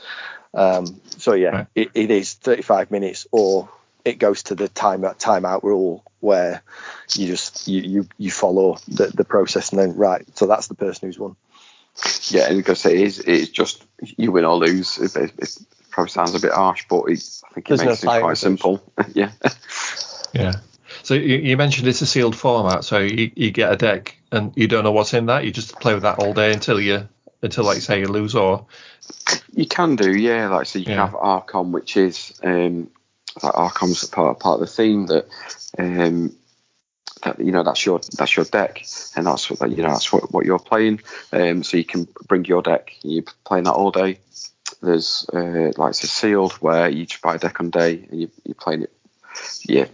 Um, 0.53 1.01
so 1.17 1.33
yeah, 1.33 1.49
Right. 1.49 1.67
it, 1.75 1.89
it 1.93 2.11
is 2.11 2.33
35 2.33 2.91
minutes, 2.91 3.27
or 3.31 3.69
it 4.05 4.19
goes 4.19 4.43
to 4.43 4.55
the 4.55 4.69
time 4.69 5.01
timeout 5.01 5.63
rule 5.63 6.03
where 6.21 6.63
you 7.13 7.27
just 7.27 7.67
you 7.67 7.81
you, 7.81 8.07
you 8.17 8.31
follow 8.31 8.77
the, 8.87 9.07
the 9.07 9.25
process 9.25 9.71
and 9.71 9.79
then 9.79 9.95
right. 9.95 10.25
So 10.37 10.45
that's 10.45 10.67
the 10.67 10.75
person 10.75 11.09
who's 11.09 11.19
won. 11.19 11.35
Yeah, 12.29 12.47
and 12.47 12.57
because 12.57 12.85
it 12.85 12.99
is, 12.99 13.19
it's 13.19 13.49
just 13.49 13.83
you 13.99 14.31
win 14.31 14.45
or 14.45 14.55
lose. 14.55 14.97
Probably 15.95 16.11
sounds 16.11 16.35
a 16.35 16.41
bit 16.41 16.51
harsh, 16.51 16.85
but 16.89 17.05
it, 17.05 17.23
I 17.49 17.53
think 17.53 17.69
it 17.69 17.69
There's 17.69 17.79
no 17.79 17.85
makes 17.87 18.03
it 18.03 18.07
quite 18.07 18.37
simple. 18.37 18.93
yeah. 19.13 19.31
yeah. 20.33 20.55
So 21.03 21.13
you, 21.13 21.37
you 21.37 21.55
mentioned 21.55 21.87
it's 21.87 22.01
a 22.01 22.05
sealed 22.05 22.35
format, 22.35 22.83
so 22.83 22.99
you, 22.99 23.31
you 23.33 23.49
get 23.49 23.71
a 23.71 23.77
deck 23.77 24.17
and 24.29 24.51
you 24.57 24.67
don't 24.67 24.83
know 24.83 24.91
what's 24.91 25.13
in 25.13 25.27
that. 25.27 25.45
You 25.45 25.51
just 25.51 25.79
play 25.79 25.93
with 25.93 26.03
that 26.03 26.19
all 26.19 26.33
day 26.33 26.51
until 26.51 26.81
you 26.81 27.07
until 27.41 27.63
like 27.63 27.77
say 27.77 28.01
you 28.01 28.07
lose 28.07 28.35
or 28.35 28.65
You 29.53 29.65
can 29.67 29.95
do, 29.95 30.11
yeah. 30.11 30.49
Like 30.49 30.67
so, 30.67 30.79
you 30.79 30.85
can 30.85 30.97
have 30.97 31.15
Archon, 31.15 31.71
which 31.71 31.95
is 31.95 32.37
um, 32.43 32.89
like 33.41 33.55
Archon's 33.55 34.03
part 34.03 34.37
part 34.41 34.55
of 34.55 34.67
the 34.67 34.73
theme 34.73 35.05
that 35.05 35.27
um, 35.77 36.35
that 37.23 37.39
you 37.39 37.53
know 37.53 37.63
that's 37.63 37.85
your 37.85 38.01
that's 38.17 38.35
your 38.35 38.45
deck, 38.45 38.85
and 39.15 39.25
that's 39.25 39.49
what 39.49 39.69
you 39.69 39.77
know 39.77 39.91
that's 39.91 40.11
what, 40.11 40.33
what 40.33 40.45
you're 40.45 40.59
playing. 40.59 40.99
Um, 41.31 41.63
so 41.63 41.77
you 41.77 41.85
can 41.85 42.05
bring 42.27 42.43
your 42.43 42.61
deck, 42.61 42.97
you're 43.01 43.23
playing 43.45 43.63
that 43.63 43.73
all 43.73 43.91
day. 43.91 44.19
There's 44.81 45.27
uh, 45.33 45.71
like 45.77 45.91
it's 45.91 46.03
a 46.03 46.07
sealed 46.07 46.53
where 46.53 46.89
you 46.89 47.05
just 47.05 47.21
buy 47.21 47.35
a 47.35 47.39
deck 47.39 47.59
on 47.59 47.69
day 47.69 48.05
and 48.09 48.21
you, 48.21 48.31
you're 48.43 48.55
playing 48.55 48.83
it. 48.83 48.91
Yeah, 49.63 49.87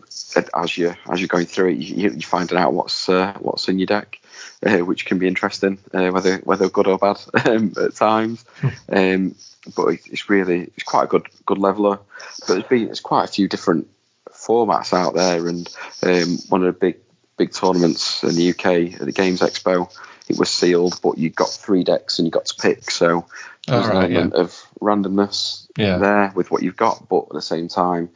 as 0.55 0.77
you 0.77 0.93
as 1.10 1.19
you're 1.19 1.27
going 1.27 1.45
through 1.45 1.71
it, 1.71 1.77
you, 1.77 2.10
you're 2.10 2.21
finding 2.21 2.57
out 2.57 2.73
what's 2.73 3.10
uh, 3.10 3.38
what's 3.39 3.67
in 3.67 3.79
your 3.79 3.88
deck, 3.88 4.19
uh, 4.65 4.79
which 4.79 5.05
can 5.05 5.17
be 5.17 5.27
interesting, 5.27 5.79
uh, 5.93 6.10
whether 6.10 6.38
whether 6.38 6.69
good 6.69 6.88
or 6.88 6.97
bad 6.97 7.19
um, 7.45 7.73
at 7.81 7.95
times. 7.95 8.45
Um, 8.89 9.36
but 9.75 9.88
it's 9.88 10.29
really 10.29 10.71
it's 10.75 10.84
quite 10.84 11.05
a 11.05 11.07
good 11.07 11.27
good 11.45 11.57
leveler. 11.57 11.99
But 12.39 12.47
there's 12.47 12.63
been 12.63 12.86
there's 12.86 12.99
quite 12.99 13.25
a 13.25 13.31
few 13.31 13.47
different 13.47 13.88
formats 14.29 14.93
out 14.93 15.15
there, 15.15 15.47
and 15.47 15.67
um, 16.03 16.38
one 16.49 16.63
of 16.63 16.73
the 16.73 16.79
big 16.79 16.97
big 17.38 17.53
tournaments 17.53 18.23
in 18.23 18.36
the 18.36 18.49
UK 18.51 18.99
at 18.99 19.05
the 19.05 19.12
Games 19.12 19.41
Expo, 19.41 19.91
it 20.29 20.38
was 20.38 20.49
sealed, 20.49 20.99
but 21.01 21.17
you 21.17 21.29
got 21.29 21.49
three 21.49 21.84
decks 21.84 22.19
and 22.19 22.27
you 22.27 22.31
got 22.31 22.45
to 22.45 22.55
pick. 22.55 22.91
So 22.91 23.25
there's 23.71 23.86
an 23.88 23.91
Alright, 23.95 24.12
yeah. 24.12 24.17
element 24.19 24.34
of 24.36 24.63
randomness 24.79 25.67
Yeah. 25.77 25.97
there 25.97 26.31
with 26.36 26.51
what 26.51 26.62
you've 26.63 26.77
got, 26.77 27.07
but 27.10 27.23
at 27.23 27.34
the 27.34 27.41
same 27.41 27.67
time. 27.67 28.10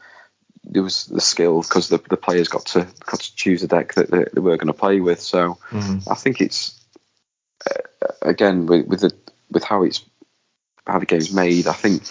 There 0.68 0.82
was 0.82 1.06
the 1.06 1.22
skill 1.22 1.62
because 1.62 1.90
the, 1.90 2.00
the 2.10 2.18
players 2.18 2.48
got 2.48 2.66
to 2.68 2.88
got 3.06 3.20
to 3.20 3.36
choose 3.36 3.62
a 3.62 3.68
deck 3.68 3.94
that 3.94 4.10
they, 4.10 4.26
they 4.34 4.42
were 4.42 4.58
going 4.58 4.66
to 4.68 4.74
play 4.74 5.00
with. 5.00 5.22
So 5.22 5.60
mm, 5.70 6.08
I 6.10 6.16
think 6.16 6.42
it's 6.42 6.84
uh, 7.70 8.08
again 8.24 8.66
with 8.66 8.88
with 8.88 9.02
the 9.02 9.12
with 9.52 9.64
how 9.64 9.84
it's 9.84 10.04
how 10.88 10.98
the 10.98 11.06
game's 11.06 11.32
made. 11.32 11.68
I 11.68 11.74
think 11.74 12.02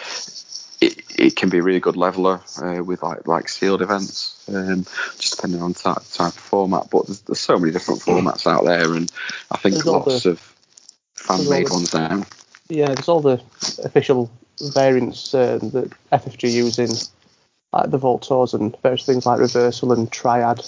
it, 0.80 1.02
it 1.18 1.34
can 1.36 1.48
be 1.48 1.58
a 1.58 1.62
really 1.64 1.80
good 1.80 1.96
leveler 1.96 2.40
uh, 2.62 2.80
with 2.84 3.02
like 3.02 3.26
like 3.26 3.48
sealed 3.48 3.82
events, 3.82 4.44
um, 4.48 4.84
just 5.18 5.34
depending 5.34 5.60
on 5.60 5.74
type, 5.74 6.02
type 6.12 6.28
of 6.28 6.34
format. 6.34 6.90
But 6.92 7.06
there's, 7.06 7.22
there's 7.22 7.40
so 7.40 7.58
many 7.58 7.72
different 7.72 8.02
formats 8.02 8.46
out 8.46 8.64
there, 8.64 8.94
and 8.94 9.10
I 9.50 9.56
think 9.56 9.74
There's 9.74 9.86
lots 9.86 10.22
the- 10.22 10.30
of 10.30 10.40
fan 11.16 11.48
made 11.50 11.70
ones 11.70 11.92
now. 11.92 12.24
Yeah, 12.68 12.86
there's 12.86 13.08
all 13.08 13.20
the 13.20 13.42
official 13.84 14.30
variants 14.60 15.34
um, 15.34 15.70
that 15.70 15.92
FFG 16.12 16.50
using, 16.52 16.90
like 17.72 17.90
the 17.90 17.98
Vault 17.98 18.22
Tours 18.22 18.54
and 18.54 18.76
various 18.82 19.04
things 19.04 19.26
like 19.26 19.40
Reversal 19.40 19.92
and 19.92 20.10
Triad, 20.10 20.64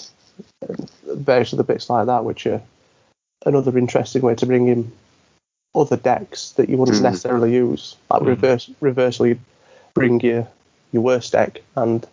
and 0.67 0.89
various 1.05 1.53
other 1.53 1.63
bits 1.63 1.89
like 1.89 2.05
that, 2.05 2.23
which 2.23 2.45
are 2.45 2.61
another 3.45 3.77
interesting 3.77 4.21
way 4.21 4.35
to 4.35 4.45
bring 4.45 4.67
in 4.67 4.91
other 5.73 5.97
decks 5.97 6.51
that 6.51 6.69
you 6.69 6.77
wouldn't 6.77 6.99
Mm. 6.99 7.03
necessarily 7.03 7.53
use. 7.53 7.95
Like 8.11 8.21
Mm. 8.21 8.27
reverse 8.27 8.69
Reversal, 8.79 9.27
you 9.27 9.39
bring 9.93 10.19
your 10.21 10.47
your 10.91 11.01
worst 11.03 11.33
deck 11.33 11.61
and 11.75 12.05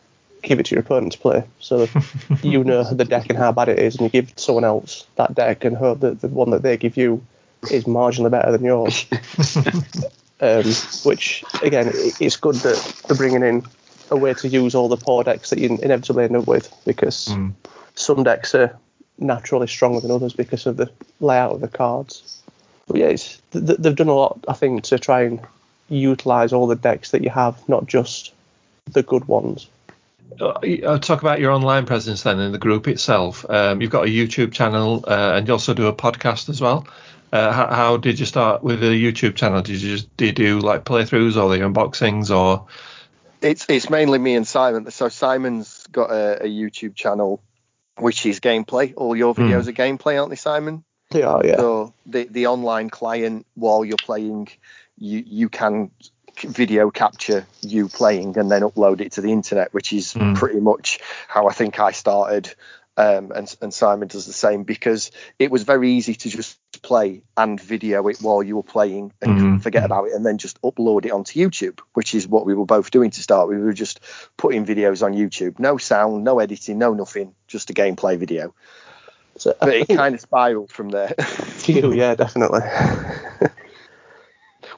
give 0.42 0.59
it 0.61 0.66
to 0.66 0.75
your 0.75 0.83
opponent 0.83 1.12
to 1.12 1.18
play, 1.18 1.44
so 1.61 1.87
you 2.42 2.64
know 2.64 2.85
the 2.85 3.05
deck 3.05 3.27
and 3.29 3.38
how 3.38 3.53
bad 3.53 3.68
it 3.68 3.79
is, 3.79 3.94
and 3.97 4.03
you 4.05 4.09
give 4.09 4.33
someone 4.37 4.64
else 4.64 5.07
that 5.16 5.35
deck 5.35 5.64
and 5.64 5.77
hope 5.77 6.01
that 6.01 6.20
the 6.20 6.29
one 6.29 6.51
that 6.51 6.62
they 6.62 6.77
give 6.77 6.97
you 6.97 7.23
is 7.70 7.85
marginally 7.85 8.31
better 8.31 8.53
than 8.53 8.64
yours. 8.64 9.07
um, 10.40 10.64
which 11.05 11.44
again, 11.62 11.90
it's 12.20 12.37
good 12.37 12.57
that 12.57 13.03
they're 13.07 13.16
bringing 13.16 13.42
in 13.42 13.64
a 14.11 14.16
way 14.16 14.35
to 14.35 14.48
use 14.48 14.74
all 14.74 14.88
the 14.88 14.96
poor 14.96 15.24
decks 15.24 15.50
that 15.50 15.59
you 15.59 15.79
inevitably 15.83 16.24
end 16.24 16.37
up 16.37 16.46
with, 16.46 16.72
because 16.85 17.29
mm. 17.29 17.53
some 17.94 18.22
decks 18.22 18.55
are 18.55 18.79
naturally 19.18 19.66
stronger 19.66 20.00
than 20.00 20.11
others 20.11 20.33
because 20.33 20.66
of 20.66 20.77
the 20.77 20.90
layout 21.20 21.53
of 21.53 21.61
the 21.61 21.68
cards. 21.68 22.42
But 22.87 22.98
yeah, 22.98 23.07
it's, 23.07 23.40
th- 23.53 23.66
th- 23.66 23.79
they've 23.79 23.96
done 23.96 24.09
a 24.09 24.14
lot, 24.14 24.44
I 24.48 24.53
think, 24.53 24.85
to 24.85 24.98
try 24.98 25.22
and 25.22 25.40
utilize 25.88 26.53
all 26.53 26.66
the 26.66 26.77
decks 26.77 27.12
that 27.12 27.22
you 27.22 27.31
have, 27.31 27.57
not 27.68 27.87
just 27.87 28.33
the 28.90 29.03
good 29.03 29.27
ones. 29.27 29.68
Uh, 30.40 30.55
I'll 30.87 30.98
talk 30.98 31.22
about 31.22 31.40
your 31.40 31.53
online 31.53 31.87
presence 31.87 32.22
then 32.22 32.40
in 32.40 32.53
the 32.53 32.59
group 32.59 32.88
itself. 32.88 33.48
Um, 33.48 33.81
you've 33.81 33.90
got 33.90 34.05
a 34.05 34.11
YouTube 34.11 34.53
channel 34.53 35.05
uh, 35.07 35.35
and 35.37 35.46
you 35.46 35.53
also 35.53 35.74
do 35.74 35.87
a 35.87 35.92
podcast 35.92 36.48
as 36.48 36.61
well. 36.61 36.87
Uh, 37.35 37.51
how, 37.51 37.66
how 37.66 37.97
did 37.97 38.20
you 38.20 38.27
start 38.27 38.62
with 38.62 38.79
the 38.79 38.87
YouTube 38.87 39.35
channel? 39.35 39.61
Did 39.61 39.83
you 39.83 39.97
just 39.97 40.16
did 40.16 40.38
you 40.38 40.47
do 40.47 40.61
like 40.61 40.85
playthroughs 40.85 41.37
or 41.37 41.51
the 41.51 41.64
unboxings 41.64 42.31
or? 42.31 42.68
It's 43.42 43.66
it's 43.68 43.90
mainly 43.90 44.20
me 44.20 44.37
and 44.37 44.47
Simon. 44.47 44.88
So 44.92 45.09
Simon's 45.09 45.85
got 45.88 46.12
a, 46.12 46.44
a 46.44 46.47
YouTube 46.47 46.94
channel, 46.94 47.42
which 47.99 48.25
is 48.25 48.38
gameplay. 48.38 48.94
All 48.97 49.16
your 49.16 49.35
videos 49.35 49.66
are 49.66 49.73
gameplay, 49.73 50.16
aren't 50.16 50.31
they, 50.31 50.37
Simon? 50.37 50.85
They 51.11 51.23
are, 51.23 51.44
yeah. 51.44 51.57
So 51.57 51.92
the 52.07 52.23
the 52.31 52.47
online 52.47 52.88
client, 52.88 53.47
while 53.55 53.85
you're 53.85 53.97
playing, 53.97 54.51
you 54.97 55.25
you 55.27 55.49
can 55.49 55.90
video 56.37 56.92
capture 56.92 57.49
you 57.62 57.88
playing 57.88 58.38
and 58.38 58.49
then 58.49 58.62
upload 58.62 59.01
it 59.01 59.11
to 59.12 59.23
the 59.23 59.33
internet, 59.33 59.75
which 59.75 59.92
is 59.92 60.14
Mm. 60.14 60.37
pretty 60.37 60.61
much 60.61 61.01
how 61.27 61.49
I 61.49 61.53
think 61.53 61.81
I 61.81 61.90
started. 61.90 62.55
Um, 62.97 63.33
and 63.35 63.53
and 63.61 63.75
Simon 63.75 64.07
does 64.07 64.25
the 64.25 64.33
same 64.33 64.62
because 64.62 65.11
it 65.40 65.51
was 65.51 65.64
very 65.64 65.90
easy 65.90 66.14
to 66.14 66.29
just 66.29 66.57
play 66.85 67.23
and 67.37 67.59
video 67.59 68.07
it 68.09 68.18
while 68.20 68.42
you 68.42 68.57
were 68.57 68.62
playing 68.62 69.11
and 69.23 69.38
Mhm. 69.38 69.62
forget 69.62 69.85
about 69.85 70.05
it 70.05 70.12
and 70.12 70.25
then 70.25 70.37
just 70.38 70.61
upload 70.62 71.07
it 71.07 71.12
onto 71.12 71.40
YouTube, 71.40 71.81
which 71.94 72.14
is 72.14 72.29
what 72.29 72.44
we 72.44 72.55
were 72.55 72.66
both 72.66 72.90
doing 72.90 73.11
to 73.11 73.23
start. 73.23 73.49
We 73.49 73.57
were 73.59 73.73
just 73.73 74.01
putting 74.37 74.66
videos 74.66 75.03
on 75.03 75.14
YouTube, 75.14 75.59
no 75.59 75.79
sound, 75.79 76.25
no 76.25 76.38
editing, 76.38 76.79
no 76.79 76.92
nothing, 76.92 77.35
just 77.49 77.70
a 77.70 77.73
gameplay 77.73 78.18
video. 78.18 78.55
So 79.37 79.55
But 79.59 79.75
it 79.75 79.88
kind 79.97 80.14
of 80.14 80.20
spiraled 80.20 80.70
from 80.70 80.90
there. 80.90 81.14
you, 81.64 81.92
yeah, 81.92 82.14
definitely. 82.14 82.61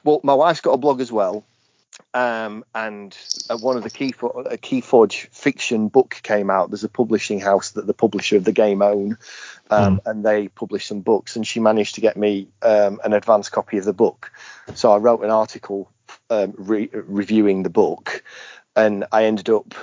Well, 0.03 0.21
my 0.23 0.33
wife's 0.33 0.61
got 0.61 0.71
a 0.71 0.77
blog 0.77 1.01
as 1.01 1.11
well, 1.11 1.43
um, 2.13 2.63
and 2.73 3.17
uh, 3.49 3.57
one 3.57 3.77
of 3.77 3.83
the 3.83 3.89
Key 3.89 4.09
a 4.09 4.57
Keyforge 4.57 5.27
fiction 5.33 5.87
book 5.87 6.19
came 6.23 6.49
out. 6.49 6.69
There's 6.69 6.83
a 6.83 6.89
publishing 6.89 7.39
house 7.39 7.71
that 7.71 7.87
the 7.87 7.93
publisher 7.93 8.37
of 8.37 8.43
the 8.43 8.51
game 8.51 8.81
own, 8.81 9.17
um, 9.69 9.99
and 10.05 10.25
they 10.25 10.47
published 10.47 10.87
some 10.87 11.01
books. 11.01 11.35
And 11.35 11.45
she 11.45 11.59
managed 11.59 11.95
to 11.95 12.01
get 12.01 12.17
me 12.17 12.47
um, 12.61 12.99
an 13.03 13.13
advance 13.13 13.49
copy 13.49 13.77
of 13.77 13.85
the 13.85 13.93
book. 13.93 14.31
So 14.73 14.91
I 14.91 14.97
wrote 14.97 15.23
an 15.23 15.29
article 15.31 15.91
um, 16.29 16.53
re- 16.57 16.89
reviewing 16.93 17.63
the 17.63 17.69
book, 17.69 18.23
and 18.75 19.05
I 19.11 19.25
ended 19.25 19.49
up 19.49 19.73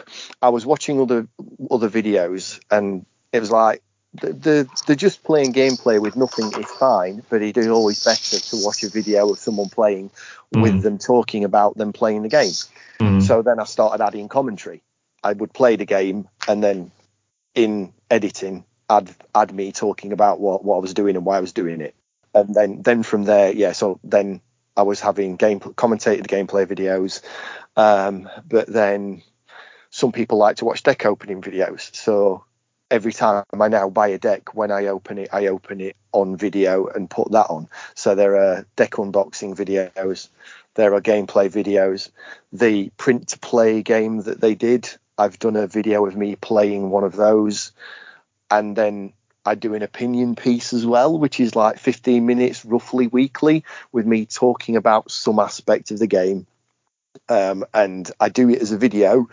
I 0.43 0.49
was 0.51 0.67
watching 0.67 1.01
other 1.01 1.27
other 1.71 1.89
videos, 1.91 2.61
and 2.71 3.05
it 3.33 3.41
was 3.41 3.51
like 3.51 3.83
the, 4.15 4.33
the 4.33 4.69
the 4.87 4.97
just 4.97 5.25
playing 5.25 5.53
gameplay 5.53 6.01
with 6.01 6.17
nothing 6.17 6.53
is 6.53 6.71
fine, 6.71 7.23
but 7.29 7.43
it 7.43 7.57
is 7.57 7.69
always 7.69 8.05
better 8.05 8.39
to 8.39 8.65
watch 8.65 8.83
a 8.85 8.89
video 8.89 9.31
of 9.31 9.39
someone 9.39 9.69
playing 9.69 10.11
with 10.53 10.75
Mm. 10.75 10.83
them 10.83 10.99
talking 10.99 11.45
about 11.45 11.77
them 11.77 11.93
playing 11.93 12.23
the 12.23 12.29
game. 12.29 12.53
Mm. 13.01 13.23
So 13.23 13.43
then 13.43 13.59
I 13.59 13.65
started 13.65 14.05
adding 14.05 14.29
commentary. 14.29 14.83
I 15.23 15.33
would 15.33 15.53
play 15.53 15.77
the 15.77 15.85
game 15.87 16.29
and 16.47 16.63
then 16.63 16.93
in 17.55 17.93
editing 18.11 18.65
add 19.35 19.53
me 19.53 19.73
talking 19.73 20.13
about 20.13 20.41
what, 20.41 20.65
what 20.65 20.77
I 20.77 20.81
was 20.81 20.95
doing 20.95 21.17
and 21.17 21.25
why 21.25 21.37
I 21.37 21.41
was 21.41 21.53
doing 21.53 21.81
it. 21.81 21.95
And 22.35 22.55
then 22.55 22.83
then 22.83 23.03
from 23.03 23.25
there, 23.25 23.53
yeah, 23.53 23.73
so 23.73 24.01
then 24.03 24.41
I 24.77 24.83
was 24.83 25.01
having 25.01 25.37
game 25.37 25.61
commentated 25.61 26.27
gameplay 26.27 26.67
videos. 26.67 27.23
Um, 27.77 28.29
but 28.47 28.67
then 28.67 29.23
some 29.91 30.13
people 30.13 30.39
like 30.39 30.57
to 30.57 30.65
watch 30.65 30.83
deck 30.83 31.07
opening 31.07 31.41
videos. 31.41 31.95
So 31.95 32.45
every 32.91 33.13
time 33.13 33.45
I 33.59 33.69
now 33.69 33.89
buy 33.89 34.09
a 34.09 34.19
deck, 34.19 34.55
when 34.55 34.71
I 34.71 34.87
open 34.87 35.19
it, 35.19 35.29
I 35.33 35.47
open 35.47 35.81
it 35.81 35.97
on 36.13 36.37
video 36.37 36.87
and 36.87 37.09
put 37.09 37.31
that 37.33 37.47
on. 37.49 37.69
So 37.95 38.15
there 38.15 38.37
are 38.37 38.67
deck 38.77 38.93
unboxing 38.93 39.55
videos, 39.55 40.29
there 40.75 40.95
are 40.95 41.01
gameplay 41.01 41.49
videos. 41.49 42.11
The 42.53 42.91
print 42.97 43.29
to 43.29 43.39
play 43.39 43.83
game 43.83 44.23
that 44.23 44.41
they 44.41 44.55
did, 44.55 44.89
I've 45.17 45.39
done 45.39 45.57
a 45.57 45.67
video 45.67 46.07
of 46.07 46.17
me 46.17 46.37
playing 46.37 46.91
one 46.91 47.05
of 47.05 47.15
those. 47.15 47.73
And 48.51 48.77
then 48.77 49.13
I 49.45 49.55
do 49.55 49.75
an 49.75 49.83
opinion 49.83 50.37
piece 50.37 50.73
as 50.73 50.87
well, 50.87 51.19
which 51.19 51.41
is 51.41 51.55
like 51.55 51.79
15 51.79 52.25
minutes 52.25 52.65
roughly 52.65 53.07
weekly 53.07 53.65
with 53.93 54.07
me 54.07 54.27
talking 54.27 54.77
about 54.77 55.11
some 55.11 55.39
aspect 55.39 55.91
of 55.91 55.99
the 55.99 56.07
game. 56.07 56.47
Um, 57.29 57.65
and 57.73 58.11
I 58.21 58.29
do 58.29 58.49
it 58.51 58.61
as 58.61 58.73
a 58.73 58.79
video 58.79 59.29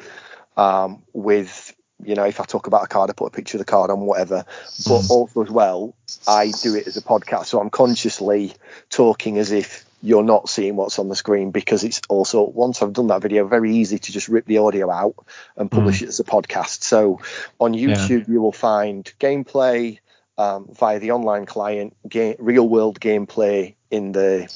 um, 0.58 1.02
with 1.14 1.76
you 2.04 2.16
know, 2.16 2.26
if 2.26 2.40
I 2.40 2.46
talk 2.46 2.68
about 2.68 2.84
a 2.84 2.88
card, 2.88 3.10
I 3.10 3.14
put 3.14 3.28
a 3.28 3.32
picture 3.32 3.58
of 3.58 3.60
the 3.60 3.66
card 3.66 3.92
on 3.92 4.02
whatever. 4.02 4.46
But 4.88 5.10
also 5.10 5.44
as 5.44 5.52
well, 5.52 5.94
I 6.28 6.52
do 6.62 6.76
it 6.76 6.88
as 6.88 6.98
a 6.98 7.02
podcast, 7.02 7.46
so 7.46 7.60
I'm 7.60 7.70
consciously 7.70 8.54
talking 8.90 9.38
as 9.38 9.52
if 9.52 9.86
you're 10.02 10.24
not 10.24 10.50
seeing 10.50 10.76
what's 10.76 11.00
on 11.00 11.10
the 11.10 11.16
screen 11.16 11.52
because 11.52 11.84
it's 11.84 12.02
also 12.10 12.44
once 12.44 12.82
I've 12.82 12.94
done 12.94 13.08
that 13.08 13.22
video, 13.22 13.48
very 13.48 13.76
easy 13.76 14.00
to 14.00 14.12
just 14.12 14.28
rip 14.28 14.46
the 14.46 14.58
audio 14.58 14.90
out 14.90 15.16
and 15.56 15.70
publish 15.70 16.02
it 16.02 16.10
as 16.10 16.20
a 16.20 16.24
podcast. 16.24 16.84
So 16.84 17.20
on 17.60 17.74
YouTube, 17.74 18.28
you 18.28 18.42
will 18.42 18.52
find 18.52 19.12
gameplay 19.20 20.00
um, 20.38 20.70
via 20.74 21.00
the 21.00 21.12
online 21.12 21.46
client, 21.46 21.96
game, 22.08 22.36
real 22.40 22.68
world 22.68 23.00
gameplay 23.00 23.76
in 23.92 24.12
the 24.12 24.50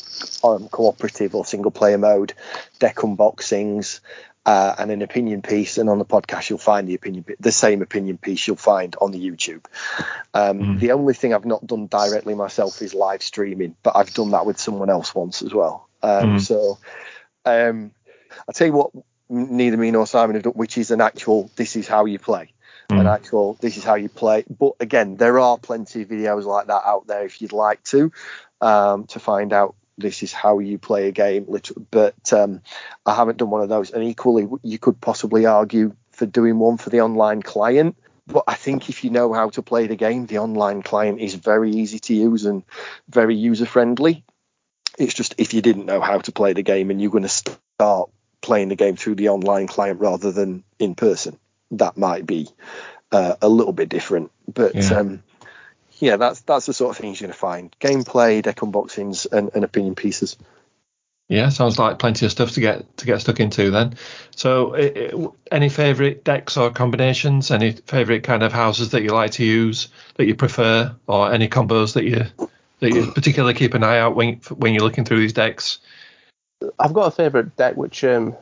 um, 0.44 0.68
cooperative 0.70 1.36
or 1.36 1.46
single 1.46 1.72
player 1.72 1.98
mode, 1.98 2.34
deck 2.80 2.98
unboxings, 2.98 4.00
uh, 4.46 4.76
and 4.78 4.92
an 4.92 5.02
opinion 5.02 5.42
piece. 5.42 5.78
And 5.78 5.90
on 5.90 6.00
the 6.00 6.06
podcast, 6.06 6.50
you'll 6.50 6.60
find 6.60 6.88
the 6.88 6.96
opinion, 6.96 7.26
the 7.40 7.52
same 7.52 7.82
opinion 7.82 8.18
piece 8.18 8.48
you'll 8.48 8.56
find 8.58 8.96
on 9.02 9.12
the 9.12 9.20
YouTube. 9.20 9.66
Um, 10.34 10.60
Mm. 10.60 10.80
The 10.80 10.92
only 10.92 11.14
thing 11.14 11.34
I've 11.34 11.46
not 11.46 11.66
done 11.66 11.88
directly 11.88 12.36
myself 12.36 12.82
is 12.82 12.94
live 12.94 13.24
streaming, 13.24 13.76
but 13.84 13.96
I've 13.96 14.14
done 14.14 14.32
that 14.32 14.46
with 14.46 14.60
someone 14.60 14.90
else 14.90 15.16
once 15.16 15.42
as 15.42 15.54
well. 15.54 15.88
Um, 16.04 16.38
Mm. 16.38 16.42
So 16.42 16.78
um, 17.46 17.92
I'll 18.48 18.54
tell 18.54 18.68
you 18.68 18.74
what, 18.74 18.92
neither 19.30 19.78
me 19.78 19.92
nor 19.92 20.06
Simon 20.06 20.36
have 20.36 20.44
done, 20.44 20.54
which 20.54 20.78
is 20.78 20.92
an 20.92 21.02
actual, 21.02 21.50
this 21.56 21.76
is 21.76 21.88
how 21.88 22.06
you 22.06 22.20
play. 22.20 22.52
An 22.90 22.98
Mm. 22.98 23.16
actual, 23.16 23.58
this 23.62 23.78
is 23.78 23.84
how 23.84 23.96
you 23.96 24.10
play. 24.10 24.44
But 24.48 24.74
again, 24.80 25.16
there 25.18 25.40
are 25.40 25.58
plenty 25.58 26.04
of 26.04 26.10
videos 26.10 26.44
like 26.46 26.68
that 26.68 26.84
out 26.86 27.08
there 27.08 27.26
if 27.26 27.42
you'd 27.42 27.52
like 27.52 27.82
to, 27.86 28.12
um, 28.62 29.06
to 29.08 29.20
find 29.20 29.54
out 29.54 29.74
this 29.98 30.24
is 30.24 30.34
how 30.34 30.60
you 30.60 30.78
play 30.78 31.08
a 31.08 31.12
game. 31.12 31.48
But 31.92 32.34
um, 32.34 32.62
I 33.06 33.16
haven't 33.16 33.38
done 33.38 33.50
one 33.50 33.62
of 33.62 33.70
those. 33.70 33.92
And 33.92 34.04
equally, 34.04 34.48
you 34.64 34.78
could 34.78 35.00
possibly 35.00 35.46
argue 35.46 35.96
for 36.12 36.26
doing 36.26 36.60
one 36.60 36.78
for 36.78 36.90
the 36.90 37.02
online 37.02 37.42
client. 37.42 37.96
But 38.28 38.46
I 38.48 38.56
think 38.56 38.90
if 38.90 39.04
you 39.04 39.12
know 39.12 39.34
how 39.34 39.50
to 39.52 39.62
play 39.62 39.88
the 39.88 39.96
game, 39.96 40.26
the 40.26 40.40
online 40.40 40.82
client 40.82 41.20
is 41.20 41.36
very 41.36 41.72
easy 41.72 42.00
to 42.00 42.14
use 42.14 42.46
and 42.46 42.64
very 43.08 43.36
user 43.36 43.66
friendly. 43.66 44.24
It's 44.98 45.14
just 45.14 45.36
if 45.38 45.54
you 45.54 45.62
didn't 45.62 45.86
know 45.86 46.02
how 46.02 46.20
to 46.20 46.32
play 46.32 46.54
the 46.54 46.64
game 46.64 46.90
and 46.90 47.02
you're 47.02 47.12
going 47.12 47.24
to 47.24 47.30
start 47.30 48.10
playing 48.42 48.70
the 48.70 48.76
game 48.76 48.96
through 48.96 49.16
the 49.16 49.30
online 49.30 49.68
client 49.68 50.00
rather 50.00 50.32
than 50.32 50.64
in 50.80 50.96
person, 50.96 51.38
that 51.72 51.98
might 51.98 52.26
be 52.26 52.48
uh, 53.12 53.36
a 53.42 53.50
little 53.50 53.74
bit 53.74 53.90
different. 53.90 54.32
But 54.52 54.76
Yeah. 54.76 55.00
um, 55.00 55.24
yeah, 55.98 56.18
that's 56.18 56.42
that's 56.42 56.66
the 56.66 56.74
sort 56.74 56.92
of 56.92 56.98
things 56.98 57.20
you're 57.20 57.28
going 57.28 57.34
to 57.34 57.40
find: 57.40 57.76
gameplay, 57.80 58.42
deck 58.42 58.58
unboxings, 58.58 59.32
and, 59.32 59.52
and 59.54 59.64
opinion 59.64 59.96
pieces. 59.96 60.38
Yeah, 61.28 61.50
sounds 61.50 61.80
like 61.80 61.98
plenty 61.98 62.26
of 62.26 62.32
stuff 62.32 62.52
to 62.52 62.60
get 62.60 62.98
to 62.98 63.06
get 63.06 63.22
stuck 63.22 63.40
into 63.40 63.72
then. 63.72 63.96
So, 64.36 64.76
i 64.76 65.12
i 65.12 65.28
any 65.52 65.70
favourite 65.70 66.24
decks 66.24 66.58
or 66.58 66.70
combinations? 66.70 67.50
Any 67.50 67.72
favourite 67.72 68.24
kind 68.24 68.44
of 68.44 68.54
houses 68.54 68.92
that 68.92 69.02
you 69.02 69.10
like 69.10 69.32
to 69.32 69.44
use 69.44 69.88
that 70.16 70.26
you 70.26 70.36
prefer, 70.36 70.96
or 71.08 71.32
any 71.32 71.48
combos 71.48 71.94
that 71.94 72.04
you 72.04 72.26
that 72.80 72.94
you 72.94 73.12
particularly 73.12 73.56
keep 73.56 73.74
an 73.74 73.84
eye 73.84 74.00
out 74.00 74.16
when 74.16 74.36
when 74.56 74.74
you're 74.74 74.84
looking 74.84 75.06
through 75.06 75.20
these 75.20 75.34
decks? 75.34 75.80
I've 76.78 76.94
got 76.94 77.08
a 77.08 77.12
favourite 77.12 77.56
deck 77.56 77.76
which 77.76 78.04
um, 78.04 78.36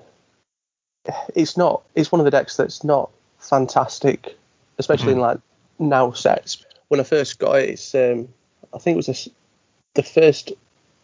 it's 1.35 1.55
not. 1.55 1.83
It's 1.95 2.11
one 2.11 2.19
of 2.19 2.25
the 2.25 2.31
decks 2.31 2.57
that's 2.57 2.83
not 2.83 3.11
fantastic, 3.39 4.37
especially 4.77 5.13
in 5.13 5.19
like 5.19 5.39
now 5.79 6.11
sets. 6.11 6.65
When 6.93 6.99
I 6.99 7.03
first 7.06 7.39
got 7.39 7.56
it, 7.56 7.69
it's 7.71 7.95
um, 7.95 8.29
I 8.71 8.77
think 8.77 8.93
it 8.93 8.97
was 8.97 9.08
this, 9.08 9.27
the 9.95 10.03
first 10.03 10.51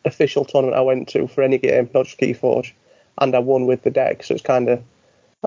official 0.06 0.46
tournament 0.46 0.78
I 0.78 0.82
went 0.82 1.08
to 1.10 1.28
for 1.28 1.42
any 1.42 1.58
game, 1.58 1.90
not 1.96 2.06
just 2.06 2.20
Keyforge, 2.20 2.74
and 3.18 3.34
I 3.34 3.40
won 3.40 3.66
with 3.66 3.82
the 3.82 3.90
deck. 3.90 4.22
So 4.22 4.36
it's 4.36 4.44
kind 4.44 4.70
of 4.70 4.84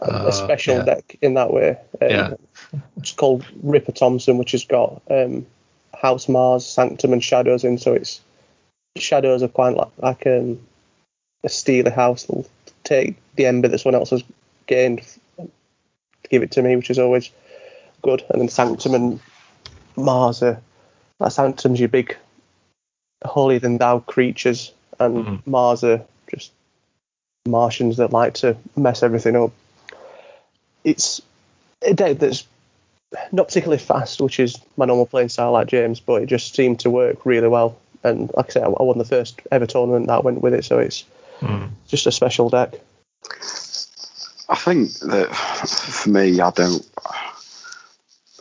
a, 0.02 0.10
Uh, 0.10 0.26
a 0.26 0.32
special 0.32 0.78
yeah. 0.78 0.84
deck 0.84 1.16
in 1.22 1.34
that 1.34 1.52
way. 1.52 1.76
Um, 2.00 2.10
Yeah. 2.10 2.34
It's 2.96 3.12
called 3.12 3.44
Ripper 3.62 3.92
Thompson, 3.92 4.36
which 4.36 4.50
has 4.50 4.64
got 4.64 5.00
um, 5.08 5.46
House 5.94 6.28
Mars, 6.28 6.66
Sanctum, 6.66 7.12
and 7.12 7.22
Shadows 7.22 7.62
in. 7.62 7.78
So 7.78 7.92
it's 7.92 8.20
Shadows 8.96 9.44
are 9.44 9.48
quite 9.48 9.76
like, 9.76 9.92
like 9.98 10.26
um, 10.26 10.58
a 11.44 11.48
steely 11.48 11.92
house. 11.92 12.24
They'll 12.24 12.46
take 12.82 13.14
the 13.36 13.46
ember 13.46 13.68
that 13.68 13.78
someone 13.78 14.00
else 14.00 14.10
has 14.10 14.24
gained, 14.66 15.02
to 15.36 15.48
give 16.30 16.42
it 16.42 16.50
to 16.52 16.62
me, 16.62 16.74
which 16.74 16.90
is 16.90 16.98
always 16.98 17.30
good. 18.02 18.24
And 18.30 18.40
then 18.40 18.48
Sanctum 18.48 18.94
and 18.94 19.20
Mars 19.96 20.42
are 20.42 20.60
like 21.18 21.32
Sanctum's 21.32 21.80
your 21.80 21.88
big 21.88 22.16
holier 23.24 23.58
than 23.60 23.78
thou 23.78 24.00
creatures, 24.00 24.72
and 24.98 25.24
Mhm. 25.24 25.46
Mars 25.46 25.84
are 25.84 26.02
just 26.30 26.50
Martians 27.46 27.96
that 27.96 28.12
like 28.12 28.34
to 28.34 28.56
mess 28.76 29.02
everything 29.02 29.36
up. 29.36 29.50
It's 30.84 31.20
a 31.82 31.94
deck 31.94 32.18
that's 32.18 32.44
not 33.30 33.48
particularly 33.48 33.78
fast, 33.78 34.20
which 34.20 34.40
is 34.40 34.56
my 34.76 34.86
normal 34.86 35.06
playing 35.06 35.28
style 35.28 35.52
like 35.52 35.68
James, 35.68 36.00
but 36.00 36.22
it 36.22 36.26
just 36.26 36.54
seemed 36.54 36.80
to 36.80 36.90
work 36.90 37.26
really 37.26 37.48
well. 37.48 37.76
And 38.04 38.30
like 38.36 38.46
I 38.46 38.52
said, 38.52 38.62
I 38.64 38.66
I 38.66 38.82
won 38.82 38.98
the 38.98 39.04
first 39.04 39.40
ever 39.52 39.66
tournament 39.66 40.06
that 40.08 40.24
went 40.24 40.40
with 40.42 40.54
it, 40.54 40.64
so 40.64 40.78
it's 40.78 41.04
Mm. 41.40 41.70
just 41.88 42.06
a 42.06 42.12
special 42.12 42.48
deck. 42.48 42.74
I 44.48 44.54
think 44.56 44.92
that 45.00 45.34
for 45.34 46.08
me, 46.10 46.40
I 46.40 46.50
don't. 46.50 46.84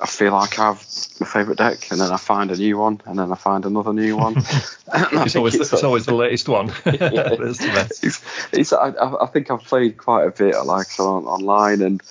I 0.02 0.08
feel 0.08 0.32
like 0.32 0.58
I 0.58 0.66
have 0.68 0.86
my 1.20 1.28
favourite 1.28 1.58
deck, 1.58 1.92
and 1.92 2.02
then 2.02 2.12
I 2.12 2.18
find 2.18 2.50
a 2.50 2.56
new 2.58 2.78
one, 2.80 3.02
and 3.06 3.20
then 3.20 3.32
I 3.32 3.36
find 3.36 3.66
another 3.66 3.94
new 3.94 4.18
one. 4.18 4.36
It's 4.94 5.38
always 5.38 5.56
it's 5.56 5.72
it's 5.72 5.84
always 5.84 6.06
the 6.06 6.16
latest 6.16 6.50
one. 6.50 6.68
Yeah. 6.86 6.94
The 6.98 7.72
best. 7.74 8.04
it's, 8.04 8.22
it's 8.52 8.74
I, 8.74 8.90
I 8.90 9.24
I 9.24 9.28
think 9.28 9.50
I've 9.50 9.64
played 9.64 9.98
quite 9.98 10.26
a 10.26 10.32
bit 10.32 10.56
like 10.66 11.00
on, 11.00 11.26
online 11.26 11.82
and 11.82 12.02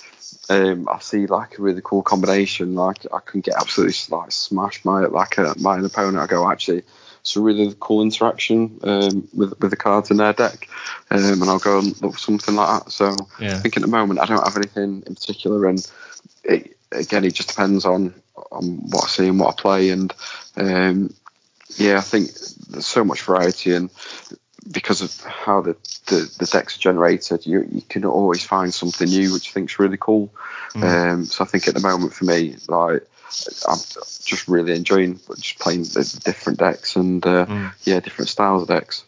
um, 0.48 0.88
I 0.88 0.98
see 1.00 1.26
like 1.26 1.58
a 1.58 1.62
really 1.62 1.82
cool 1.84 2.02
combination 2.02 2.74
like 2.74 3.06
I 3.12 3.18
can 3.24 3.40
get 3.40 3.54
absolutely 3.56 4.16
like 4.16 4.32
smash 4.32 4.84
my 4.84 5.00
like 5.06 5.38
a, 5.38 5.54
my 5.58 5.78
opponent 5.78 6.18
I 6.18 6.26
go 6.26 6.50
actually 6.50 6.82
it's 7.20 7.36
a 7.36 7.40
really 7.40 7.74
cool 7.78 8.02
interaction 8.02 8.80
um, 8.82 9.28
with 9.34 9.58
with 9.60 9.70
the 9.70 9.76
cards 9.76 10.10
in 10.10 10.16
their 10.16 10.32
deck 10.32 10.68
um, 11.10 11.42
and 11.42 11.50
I'll 11.50 11.58
go 11.58 11.78
and 11.78 12.00
look 12.00 12.14
for 12.14 12.18
something 12.18 12.54
like 12.54 12.84
that 12.84 12.90
so 12.90 13.14
Yeah. 13.38 13.56
I 13.56 13.58
think 13.60 13.76
at 13.76 13.82
the 13.82 13.88
moment 13.88 14.20
I 14.20 14.26
don't 14.26 14.42
have 14.42 14.56
anything 14.56 15.02
in 15.06 15.14
particular 15.14 15.66
and 15.66 15.86
it, 16.44 16.76
again 16.92 17.24
it 17.24 17.34
just 17.34 17.48
depends 17.48 17.84
on 17.84 18.14
on 18.52 18.64
what 18.90 19.04
I 19.04 19.08
see 19.08 19.28
and 19.28 19.38
what 19.38 19.58
I 19.58 19.62
play 19.62 19.90
and 19.90 20.12
um, 20.56 21.10
Yeah, 21.76 21.98
I 21.98 22.00
think 22.00 22.30
there's 22.68 22.86
so 22.86 23.04
much 23.04 23.22
variety, 23.22 23.74
and 23.74 23.90
because 24.70 25.02
of 25.02 25.20
how 25.24 25.60
the, 25.60 25.76
the, 26.06 26.34
the 26.38 26.46
decks 26.46 26.76
are 26.76 26.80
generated, 26.80 27.46
you 27.46 27.66
you 27.70 27.82
can 27.82 28.04
always 28.04 28.44
find 28.44 28.72
something 28.74 29.08
new, 29.08 29.32
which 29.32 29.50
I 29.50 29.52
think's 29.52 29.78
really 29.78 29.98
cool. 29.98 30.32
Mm. 30.74 30.82
Um, 30.82 31.24
so 31.24 31.44
I 31.44 31.46
think 31.46 31.68
at 31.68 31.74
the 31.74 31.80
moment 31.80 32.12
for 32.12 32.24
me, 32.24 32.56
like 32.68 33.06
I'm 33.68 33.78
just 34.24 34.48
really 34.48 34.74
enjoying 34.74 35.20
just 35.36 35.58
playing 35.58 35.84
the 35.84 36.20
different 36.24 36.58
decks 36.58 36.96
and 36.96 37.24
uh, 37.24 37.46
mm. 37.46 37.72
yeah, 37.84 38.00
different 38.00 38.28
styles 38.28 38.62
of 38.62 38.68
decks. 38.68 39.04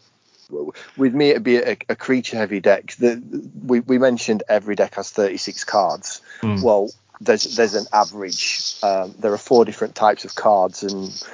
With 0.99 1.15
me, 1.15 1.31
it'd 1.31 1.43
be 1.43 1.57
a, 1.57 1.79
a 1.89 1.97
creature 1.97 2.37
heavy 2.37 2.61
deck. 2.61 2.93
The, 2.99 3.23
we, 3.65 3.81
we 3.81 3.97
mentioned 3.97 4.43
every 4.49 4.75
deck 4.75 4.97
has 4.97 5.11
36 5.11 5.65
cards. 5.65 6.21
Mm. 6.43 6.63
Well, 6.63 6.91
there's 7.25 7.57
there's 7.57 7.75
an 7.75 7.87
average. 7.93 8.75
Um, 8.83 9.15
there 9.19 9.33
are 9.33 9.39
four 9.39 9.65
different 9.65 9.95
types 9.95 10.25
of 10.25 10.35
cards, 10.35 10.83
and 10.83 11.25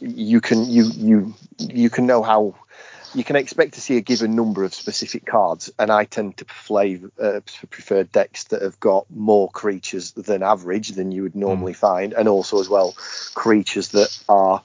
you 0.00 0.40
can 0.40 0.68
you 0.68 0.84
you 0.84 1.34
you 1.58 1.90
can 1.90 2.06
know 2.06 2.22
how 2.22 2.54
you 3.14 3.24
can 3.24 3.36
expect 3.36 3.74
to 3.74 3.80
see 3.80 3.96
a 3.96 4.00
given 4.00 4.34
number 4.36 4.64
of 4.64 4.74
specific 4.74 5.26
cards, 5.26 5.70
and 5.78 5.90
I 5.90 6.04
tend 6.04 6.38
to 6.38 6.44
play 6.44 7.00
uh, 7.20 7.40
prefer 7.70 8.04
decks 8.04 8.44
that 8.44 8.62
have 8.62 8.80
got 8.80 9.10
more 9.10 9.50
creatures 9.50 10.12
than 10.12 10.42
average 10.42 10.90
than 10.90 11.12
you 11.12 11.22
would 11.22 11.36
normally 11.36 11.72
mm. 11.72 11.76
find, 11.76 12.12
and 12.12 12.28
also 12.28 12.60
as 12.60 12.68
well 12.68 12.94
creatures 13.34 13.88
that 13.88 14.16
are 14.28 14.62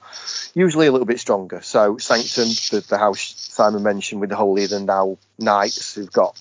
usually 0.54 0.86
a 0.86 0.92
little 0.92 1.06
bit 1.06 1.20
stronger. 1.20 1.60
So 1.62 1.98
Sanctum, 1.98 2.48
the, 2.70 2.84
the 2.88 2.98
house 2.98 3.34
Simon 3.36 3.82
mentioned 3.82 4.20
with 4.20 4.30
the 4.30 4.36
Holier 4.36 4.68
Than 4.68 4.86
Thou 4.86 5.18
Knights, 5.38 5.94
who've 5.94 6.12
got 6.12 6.38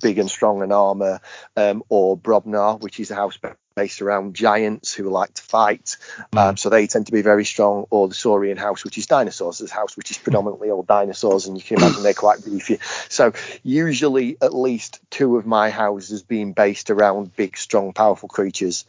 big 0.00 0.18
and 0.18 0.30
strong 0.30 0.62
and 0.62 0.72
armor, 0.72 1.20
um, 1.56 1.82
or 1.88 2.16
Brobnar, 2.16 2.80
which 2.80 3.00
is 3.00 3.10
a 3.10 3.14
house 3.14 3.36
based 3.76 4.00
around 4.00 4.34
giants 4.34 4.94
who 4.94 5.08
like 5.10 5.34
to 5.34 5.42
fight. 5.42 5.96
Mm. 6.32 6.38
Um, 6.38 6.56
so 6.56 6.70
they 6.70 6.86
tend 6.86 7.06
to 7.06 7.12
be 7.12 7.22
very 7.22 7.44
strong. 7.44 7.86
Or 7.90 8.08
the 8.08 8.14
Saurian 8.14 8.56
house, 8.56 8.82
which 8.82 8.98
is 8.98 9.06
dinosaurs, 9.06 9.58
this 9.58 9.70
house 9.70 9.96
which 9.96 10.10
is 10.10 10.18
predominantly 10.18 10.70
all 10.70 10.82
dinosaurs, 10.82 11.46
and 11.46 11.56
you 11.56 11.62
can 11.62 11.76
imagine 11.78 12.02
they're 12.02 12.14
quite 12.14 12.44
beefy. 12.44 12.78
So 13.08 13.32
usually 13.62 14.38
at 14.40 14.54
least 14.54 15.00
two 15.10 15.36
of 15.36 15.46
my 15.46 15.70
houses 15.70 16.22
being 16.22 16.54
based 16.54 16.90
around 16.90 17.36
big, 17.36 17.56
strong, 17.58 17.92
powerful 17.92 18.28
creatures 18.28 18.86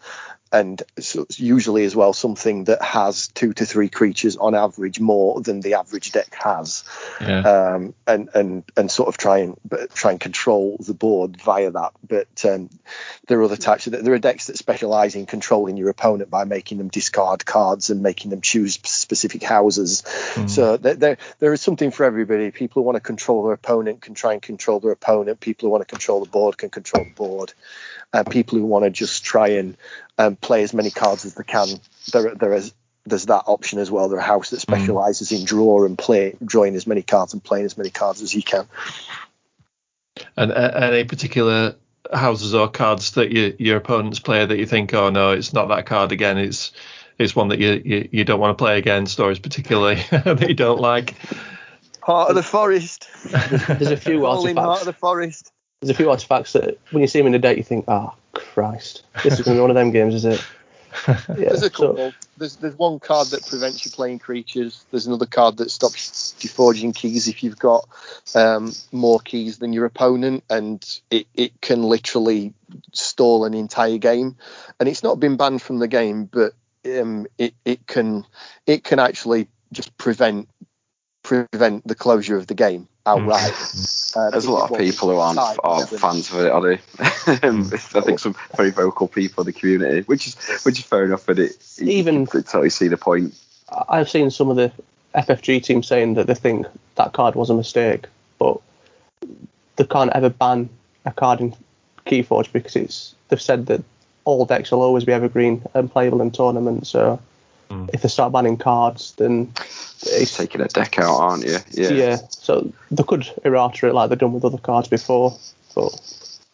and 0.52 0.82
so 1.00 1.26
usually 1.36 1.84
as 1.86 1.96
well 1.96 2.14
something 2.14 2.66
that 2.66 2.82
has 2.82 3.28
two 3.30 3.54
to 3.54 3.66
three 3.66 3.90
creatures 3.90 4.38
on 4.38 4.56
average 4.56 5.00
more 5.00 5.42
than 5.42 5.60
the 5.60 5.76
average 5.76 6.12
deck 6.12 6.34
has, 6.36 6.84
yeah. 7.20 7.40
um, 7.42 7.94
and 8.06 8.30
and 8.34 8.64
and 8.76 8.92
sort 8.92 9.10
of 9.10 9.18
try 9.18 9.40
and 9.40 9.58
try 9.94 10.12
and 10.12 10.20
control 10.20 10.78
the 10.80 10.94
board 10.94 11.42
via 11.42 11.72
that. 11.72 11.92
But 12.08 12.46
um, 12.46 12.70
there 13.28 13.40
are 13.40 13.44
other 13.44 13.58
types 13.58 13.86
there 13.86 14.14
are 14.14 14.20
decks 14.20 14.48
that 14.48 14.58
specialize 14.58 15.16
in 15.16 15.26
controlling 15.26 15.78
your 15.78 15.90
opponent 15.90 16.30
by 16.30 16.44
making 16.44 16.78
them 16.78 16.88
discard 16.88 17.46
cards 17.46 17.90
and 17.90 18.02
making 18.02 18.32
them 18.32 18.42
choose 18.42 18.80
specific 18.84 19.44
houses. 19.44 20.04
Mm. 20.34 20.50
So 20.50 20.78
there, 20.78 20.96
there 20.96 21.18
there 21.40 21.54
is 21.54 21.62
something 21.62 21.92
for 21.92 22.04
everybody. 22.06 22.52
People 22.52 22.82
who 22.82 22.86
want 22.86 22.96
to 22.96 23.02
control 23.02 23.44
their 23.44 23.54
opponent 23.54 24.02
can 24.02 24.14
try 24.14 24.34
and 24.34 24.42
control 24.42 24.80
their 24.80 24.92
opponent. 24.92 25.40
People 25.40 25.68
who 25.68 25.72
want 25.72 25.88
to 25.88 25.94
control 25.94 26.24
the 26.24 26.30
board 26.30 26.58
can 26.58 26.70
control 26.70 27.04
the 27.04 27.12
board 27.12 27.54
uh, 28.18 28.24
people 28.24 28.58
who 28.58 28.66
want 28.66 28.84
to 28.84 28.90
just 28.90 29.24
try 29.24 29.50
and 29.50 29.78
um, 30.18 30.36
play 30.36 30.64
as 30.64 30.74
many 30.74 30.90
cards 30.90 31.26
as 31.26 31.36
they 31.36 31.44
can. 31.44 31.68
There, 32.12 32.34
there 32.34 32.54
is 32.54 32.74
there's 33.06 33.28
that 33.28 33.44
option 33.46 33.80
as 33.80 33.90
well. 33.90 34.10
There's 34.10 34.20
a 34.20 34.26
house 34.26 34.50
that 34.50 34.58
mm. 34.58 34.62
specialises 34.62 35.30
mm. 35.30 35.40
in 35.40 35.46
draw 35.46 35.86
and 35.86 35.98
play, 35.98 36.36
drawing 36.44 36.76
as 36.76 36.88
many 36.88 37.04
cards 37.04 37.34
and 37.34 37.44
playing 37.44 37.66
as 37.66 37.78
many 37.78 37.90
cards 37.90 38.22
as 38.22 38.34
you 38.34 38.42
can. 38.42 38.68
And 40.36 40.52
uh, 40.52 40.72
any 40.76 41.04
particular 41.04 41.76
houses 42.12 42.56
or 42.56 42.68
cards 42.68 43.12
that 43.12 43.32
you, 43.32 43.56
your 43.60 43.78
opponents 43.78 44.20
play 44.20 44.46
that 44.46 44.58
you 44.58 44.66
think, 44.66 44.94
oh 44.94 45.10
no, 45.10 45.32
it's 45.32 45.54
not 45.54 45.68
that 45.68 45.86
card 45.86 46.12
again. 46.12 46.38
It's 46.38 46.72
it's 47.20 47.36
one 47.36 47.50
that 47.50 47.60
you 47.60 47.82
you, 47.86 48.10
you 48.12 48.24
don't 48.24 48.40
want 48.40 48.58
to 48.58 48.62
play 48.62 48.80
against, 48.80 49.20
or 49.20 49.32
is 49.32 49.40
particularly 49.40 49.96
that 50.12 50.48
you 50.48 50.56
don't 50.56 50.80
like. 50.80 51.14
Heart 52.02 52.30
of 52.30 52.36
the 52.36 52.44
forest. 52.44 53.08
There's 53.32 53.92
a 53.92 53.98
few 53.98 54.26
artifacts. 54.26 54.60
Heart 54.60 54.80
of 54.80 54.86
the 54.86 54.94
forest 54.94 55.52
there's 55.82 55.92
a 55.92 55.94
few 55.94 56.10
artifacts 56.10 56.54
that 56.54 56.80
when 56.92 57.02
you 57.02 57.08
see 57.08 57.20
them 57.20 57.28
in 57.28 57.34
the 57.34 57.40
deck, 57.40 57.58
you 57.58 57.64
think, 57.64 57.86
oh, 57.88 58.14
Christ, 58.34 59.04
this 59.24 59.40
is 59.40 59.46
going 59.46 59.56
to 59.56 59.60
be 59.60 59.62
one 59.62 59.70
of 59.70 59.76
them 59.76 59.92
games, 59.92 60.16
is 60.16 60.26
it? 60.26 60.44
Yeah, 61.08 61.20
there's 61.30 61.64
a 61.64 61.70
couple. 61.70 61.98
So, 61.98 62.12
there's 62.38 62.56
there's 62.56 62.76
one 62.76 63.00
card 63.00 63.28
that 63.28 63.46
prevents 63.46 63.86
you 63.86 63.92
playing 63.92 64.20
creatures. 64.20 64.84
There's 64.90 65.06
another 65.06 65.28
card 65.28 65.58
that 65.58 65.70
stops 65.70 66.36
you 66.40 66.50
forging 66.50 66.94
keys 66.94 67.28
if 67.28 67.44
you've 67.44 67.60
got 67.60 67.88
um, 68.34 68.74
more 68.92 69.20
keys 69.20 69.60
than 69.60 69.74
your 69.74 69.86
opponent, 69.86 70.44
and 70.50 70.84
it, 71.12 71.28
it 71.36 71.62
can 71.62 71.84
literally 71.84 72.54
stall 72.94 73.46
an 73.46 73.54
entire 73.54 73.98
game. 73.98 74.38
And 74.80 74.90
it's 74.90 75.04
not 75.04 75.20
been 75.20 75.38
banned 75.38 75.62
from 75.62 75.78
the 75.78 75.88
game, 75.88 76.26
but 76.26 76.54
um, 76.86 77.28
it 77.38 77.54
it 77.64 77.86
can 77.86 78.26
it 78.66 78.84
can 78.84 78.98
actually 78.98 79.48
just 79.72 79.96
prevent 79.98 80.50
prevent 81.28 81.86
the 81.86 81.96
closure 81.96 82.38
of 82.38 82.48
the 82.48 82.56
game 82.56 82.88
outright. 83.06 83.54
Uh, 84.16 84.32
There's 84.32 84.46
a 84.46 84.52
lot 84.52 84.72
of 84.72 84.78
people 84.80 85.10
who 85.10 85.18
aren't, 85.18 85.38
aren't 85.64 85.90
fans 85.90 86.32
of 86.32 86.40
it, 86.40 86.50
are 86.50 86.62
they? 86.62 86.80
I 87.00 88.02
think 88.02 88.18
some 88.18 88.36
very 88.56 88.72
vocal 88.72 89.08
people 89.08 89.44
in 89.44 89.46
the 89.46 89.54
community, 89.54 90.02
which 90.08 90.26
is 90.26 90.36
which 90.64 90.80
is 90.80 90.86
fair 90.86 91.04
enough. 91.06 91.26
But 91.28 91.38
it 91.38 91.52
even 91.80 92.22
you 92.22 92.26
totally 92.26 92.72
see 92.72 92.88
the 92.88 92.98
point. 92.98 93.38
I've 93.90 94.10
seen 94.10 94.32
some 94.32 94.50
of 94.50 94.56
the 94.56 94.72
FFG 95.14 95.62
team 95.62 95.84
saying 95.84 96.16
that 96.16 96.26
they 96.26 96.34
think 96.34 96.66
that 96.96 97.14
card 97.14 97.36
was 97.36 97.52
a 97.52 97.54
mistake, 97.54 98.08
but 98.40 98.60
they 99.76 99.84
can't 99.84 100.12
ever 100.14 100.30
ban 100.30 100.68
a 101.06 101.12
card 101.12 101.40
in 101.40 101.54
Keyforge 102.08 102.52
because 102.52 102.76
it's 102.76 103.16
they've 103.28 103.42
said 103.42 103.68
that 103.68 103.84
all 104.24 104.46
decks 104.46 104.72
will 104.72 104.82
always 104.82 105.04
be 105.04 105.14
evergreen 105.14 105.62
and 105.76 105.92
playable 105.92 106.22
in 106.22 106.32
tournaments. 106.32 106.90
So 106.90 107.22
mm. 107.70 107.90
if 107.94 108.02
they 108.02 108.10
start 108.10 108.34
banning 108.34 108.58
cards, 108.58 109.14
then 109.18 109.52
it's 110.04 110.36
taking 110.36 110.62
a 110.62 110.68
deck 110.68 111.00
out, 111.00 111.20
aren't 111.20 111.46
you? 111.46 111.58
Yeah. 111.72 111.90
Yeah. 111.90 112.18
So 112.30 112.72
they 112.92 113.04
could 113.04 113.30
errata 113.44 113.88
it 113.88 113.94
like 113.94 114.10
they've 114.10 114.20
done 114.20 114.34
with 114.34 114.46
other 114.46 114.58
cards 114.58 114.88
before, 114.88 115.38
but 115.76 116.00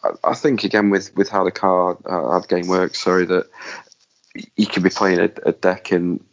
I, 0.04 0.32
I 0.32 0.34
think 0.36 0.64
again 0.64 0.90
with 0.90 1.16
with 1.16 1.30
how 1.30 1.44
the 1.44 1.52
card 1.52 1.98
uh, 2.06 2.32
how 2.32 2.40
the 2.40 2.48
game 2.48 2.68
works, 2.68 3.02
sorry 3.02 3.26
that 3.26 3.48
you 4.56 4.66
could 4.66 4.84
be 4.84 4.90
playing 4.90 5.20
a, 5.20 5.30
a, 5.46 5.52
deck 5.52 5.92
and 5.92 6.24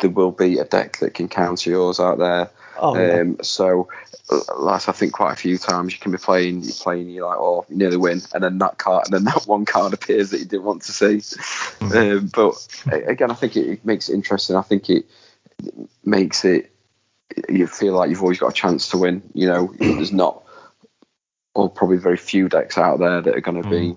there 0.00 0.10
will 0.10 0.30
be 0.30 0.58
a 0.58 0.64
deck 0.64 0.98
that 0.98 1.14
can 1.14 1.28
counter 1.28 1.70
yours 1.70 1.98
out 1.98 2.18
there. 2.18 2.50
Oh, 2.78 3.20
um, 3.20 3.38
So, 3.42 3.88
like 4.56 4.88
I 4.88 4.92
think 4.92 5.12
quite 5.12 5.32
a 5.32 5.36
few 5.36 5.58
times 5.58 5.92
you 5.92 5.98
can 5.98 6.12
be 6.12 6.18
playing, 6.18 6.62
you're 6.62 6.72
playing, 6.72 7.10
you're 7.10 7.26
like, 7.26 7.38
oh, 7.38 7.64
you 7.68 7.76
nearly 7.76 7.96
win, 7.96 8.20
and 8.32 8.42
then 8.42 8.58
that 8.58 8.78
card, 8.78 9.06
and 9.06 9.14
then 9.14 9.24
that 9.34 9.44
one 9.46 9.64
card 9.64 9.92
appears 9.92 10.30
that 10.30 10.38
you 10.38 10.46
didn't 10.46 10.64
want 10.64 10.82
to 10.82 10.92
see. 10.92 11.16
Mm-hmm. 11.16 11.96
Um, 11.96 12.30
but 12.34 13.02
again, 13.06 13.30
I 13.30 13.34
think 13.34 13.56
it, 13.56 13.68
it, 13.68 13.84
makes 13.84 14.08
it 14.08 14.14
interesting. 14.14 14.56
I 14.56 14.62
think 14.62 14.88
it 14.90 15.06
makes 16.04 16.44
it 16.44 16.70
you 17.48 17.66
feel 17.66 17.94
like 17.94 18.10
you've 18.10 18.22
always 18.22 18.38
got 18.38 18.50
a 18.50 18.54
chance 18.54 18.88
to 18.90 18.98
win. 18.98 19.22
You 19.34 19.48
know, 19.48 19.74
there's 19.78 20.12
not, 20.12 20.44
or 21.54 21.70
probably 21.70 21.98
very 21.98 22.16
few 22.16 22.48
decks 22.48 22.78
out 22.78 22.98
there 22.98 23.20
that 23.20 23.36
are 23.36 23.40
going 23.40 23.62
to 23.62 23.68
mm. 23.68 23.70
be 23.70 23.96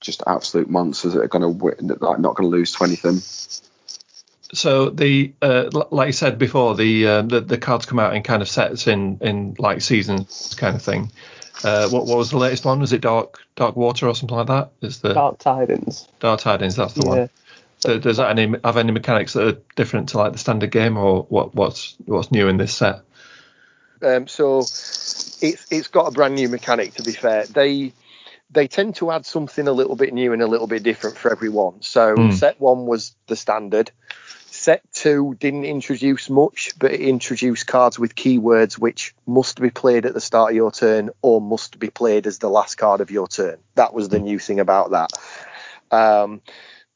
just 0.00 0.22
absolute 0.26 0.68
monsters 0.68 1.14
that 1.14 1.22
are 1.22 1.28
going 1.28 1.42
to 1.42 1.48
win, 1.48 1.96
like 2.00 2.18
not 2.18 2.34
going 2.34 2.50
to 2.50 2.56
lose 2.56 2.72
to 2.72 2.84
anything. 2.84 3.20
So 4.52 4.90
the 4.90 5.32
uh, 5.42 5.70
like 5.90 6.06
you 6.06 6.12
said 6.12 6.38
before, 6.38 6.74
the, 6.74 7.06
uh, 7.06 7.22
the, 7.22 7.40
the 7.40 7.58
cards 7.58 7.86
come 7.86 7.98
out 7.98 8.14
in 8.14 8.22
kind 8.22 8.42
of 8.42 8.48
sets 8.48 8.86
in 8.86 9.18
in 9.20 9.56
like 9.58 9.80
seasons 9.80 10.54
kind 10.56 10.76
of 10.76 10.82
thing. 10.82 11.10
Uh, 11.64 11.88
what, 11.88 12.06
what 12.06 12.18
was 12.18 12.30
the 12.30 12.38
latest 12.38 12.64
one? 12.64 12.80
Was 12.80 12.92
it 12.92 13.00
Dark 13.00 13.40
Dark 13.56 13.76
Water 13.76 14.06
or 14.06 14.14
something 14.14 14.36
like 14.36 14.46
that? 14.48 14.70
Is 14.82 15.00
the 15.00 15.14
Dark 15.14 15.38
Tidings? 15.38 16.06
Dark 16.20 16.40
Tidings, 16.40 16.76
that's 16.76 16.94
the 16.94 17.02
yeah. 17.02 17.08
one. 17.08 18.00
Does 18.00 18.16
that 18.16 18.30
any 18.30 18.54
have 18.64 18.76
any 18.76 18.92
mechanics 18.92 19.34
that 19.34 19.46
are 19.46 19.60
different 19.74 20.10
to 20.10 20.18
like 20.18 20.32
the 20.32 20.38
standard 20.38 20.70
game, 20.70 20.96
or 20.96 21.24
what 21.24 21.54
what's 21.54 21.96
what's 22.06 22.30
new 22.30 22.48
in 22.48 22.56
this 22.56 22.74
set? 22.74 23.00
Um, 24.02 24.26
so 24.26 24.58
it's 24.58 25.36
it's 25.42 25.88
got 25.88 26.08
a 26.08 26.10
brand 26.10 26.34
new 26.34 26.48
mechanic. 26.48 26.94
To 26.94 27.02
be 27.02 27.12
fair, 27.12 27.46
they 27.46 27.92
they 28.50 28.68
tend 28.68 28.96
to 28.96 29.10
add 29.10 29.26
something 29.26 29.66
a 29.66 29.72
little 29.72 29.96
bit 29.96 30.14
new 30.14 30.32
and 30.32 30.42
a 30.42 30.46
little 30.46 30.66
bit 30.66 30.82
different 30.82 31.16
for 31.16 31.30
everyone. 31.30 31.82
So 31.82 32.14
mm. 32.14 32.32
set 32.32 32.60
one 32.60 32.86
was 32.86 33.14
the 33.26 33.36
standard. 33.36 33.90
Set 34.66 34.82
two 34.92 35.36
didn't 35.38 35.64
introduce 35.64 36.28
much, 36.28 36.72
but 36.76 36.90
it 36.90 37.00
introduced 37.00 37.68
cards 37.68 38.00
with 38.00 38.16
keywords 38.16 38.76
which 38.76 39.14
must 39.24 39.60
be 39.60 39.70
played 39.70 40.06
at 40.06 40.12
the 40.12 40.20
start 40.20 40.50
of 40.50 40.56
your 40.56 40.72
turn 40.72 41.10
or 41.22 41.40
must 41.40 41.78
be 41.78 41.88
played 41.88 42.26
as 42.26 42.40
the 42.40 42.50
last 42.50 42.74
card 42.74 43.00
of 43.00 43.12
your 43.12 43.28
turn. 43.28 43.58
That 43.76 43.94
was 43.94 44.08
the 44.08 44.18
new 44.18 44.40
thing 44.40 44.58
about 44.58 44.90
that. 44.90 45.12
Um, 45.92 46.42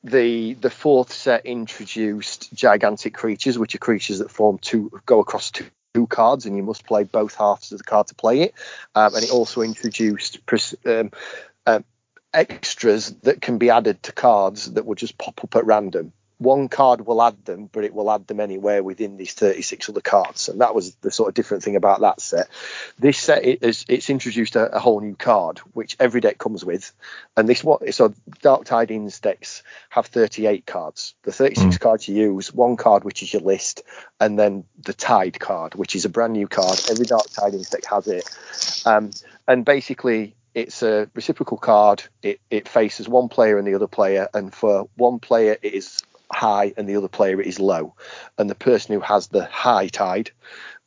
the 0.02 0.54
the 0.54 0.68
fourth 0.68 1.12
set 1.12 1.46
introduced 1.46 2.52
gigantic 2.52 3.14
creatures, 3.14 3.56
which 3.56 3.76
are 3.76 3.78
creatures 3.78 4.18
that 4.18 4.32
form 4.32 4.58
two 4.58 4.90
go 5.06 5.20
across 5.20 5.52
two, 5.52 5.66
two 5.94 6.08
cards, 6.08 6.46
and 6.46 6.56
you 6.56 6.64
must 6.64 6.84
play 6.84 7.04
both 7.04 7.36
halves 7.36 7.70
of 7.70 7.78
the 7.78 7.84
card 7.84 8.08
to 8.08 8.16
play 8.16 8.40
it. 8.40 8.54
Um, 8.96 9.14
and 9.14 9.22
it 9.22 9.30
also 9.30 9.62
introduced 9.62 10.40
um, 10.84 11.12
um, 11.66 11.84
extras 12.34 13.12
that 13.22 13.40
can 13.40 13.58
be 13.58 13.70
added 13.70 14.02
to 14.02 14.12
cards 14.12 14.72
that 14.72 14.84
will 14.84 14.96
just 14.96 15.16
pop 15.18 15.44
up 15.44 15.54
at 15.54 15.66
random. 15.66 16.12
One 16.40 16.70
card 16.70 17.06
will 17.06 17.22
add 17.22 17.44
them, 17.44 17.68
but 17.70 17.84
it 17.84 17.92
will 17.92 18.10
add 18.10 18.26
them 18.26 18.40
anywhere 18.40 18.82
within 18.82 19.18
these 19.18 19.34
36 19.34 19.90
other 19.90 20.00
cards. 20.00 20.48
And 20.48 20.62
that 20.62 20.74
was 20.74 20.94
the 20.96 21.10
sort 21.10 21.28
of 21.28 21.34
different 21.34 21.62
thing 21.62 21.76
about 21.76 22.00
that 22.00 22.18
set. 22.18 22.48
This 22.98 23.18
set 23.18 23.44
it 23.44 23.62
is 23.62 23.84
it's 23.88 24.08
introduced 24.08 24.56
a, 24.56 24.74
a 24.74 24.78
whole 24.78 25.02
new 25.02 25.14
card, 25.14 25.58
which 25.74 25.96
every 26.00 26.22
deck 26.22 26.38
comes 26.38 26.64
with. 26.64 26.92
And 27.36 27.46
this 27.46 27.62
what 27.62 27.92
so 27.94 28.14
Dark 28.40 28.64
Tidings 28.64 29.20
decks 29.20 29.62
have 29.90 30.06
38 30.06 30.64
cards. 30.64 31.14
The 31.24 31.32
36 31.32 31.76
mm. 31.76 31.80
cards 31.80 32.08
you 32.08 32.16
use, 32.16 32.54
one 32.54 32.76
card 32.76 33.04
which 33.04 33.22
is 33.22 33.34
your 33.34 33.42
list, 33.42 33.82
and 34.18 34.38
then 34.38 34.64
the 34.82 34.94
Tide 34.94 35.38
card, 35.38 35.74
which 35.74 35.94
is 35.94 36.06
a 36.06 36.08
brand 36.08 36.32
new 36.32 36.48
card. 36.48 36.80
Every 36.90 37.04
Dark 37.04 37.28
Tidings 37.28 37.68
deck 37.68 37.84
has 37.84 38.08
it. 38.08 38.24
Um, 38.86 39.10
and 39.46 39.62
basically 39.62 40.34
it's 40.54 40.82
a 40.82 41.10
reciprocal 41.14 41.58
card. 41.58 42.02
It, 42.22 42.40
it 42.50 42.66
faces 42.66 43.08
one 43.10 43.28
player 43.28 43.58
and 43.58 43.66
the 43.66 43.74
other 43.74 43.86
player, 43.86 44.28
and 44.32 44.54
for 44.54 44.88
one 44.96 45.18
player 45.18 45.58
it 45.60 45.74
is 45.74 46.02
high 46.30 46.72
and 46.76 46.88
the 46.88 46.96
other 46.96 47.08
player 47.08 47.40
is 47.40 47.58
low. 47.58 47.94
And 48.38 48.48
the 48.48 48.54
person 48.54 48.94
who 48.94 49.00
has 49.00 49.28
the 49.28 49.44
high 49.44 49.88
tide 49.88 50.30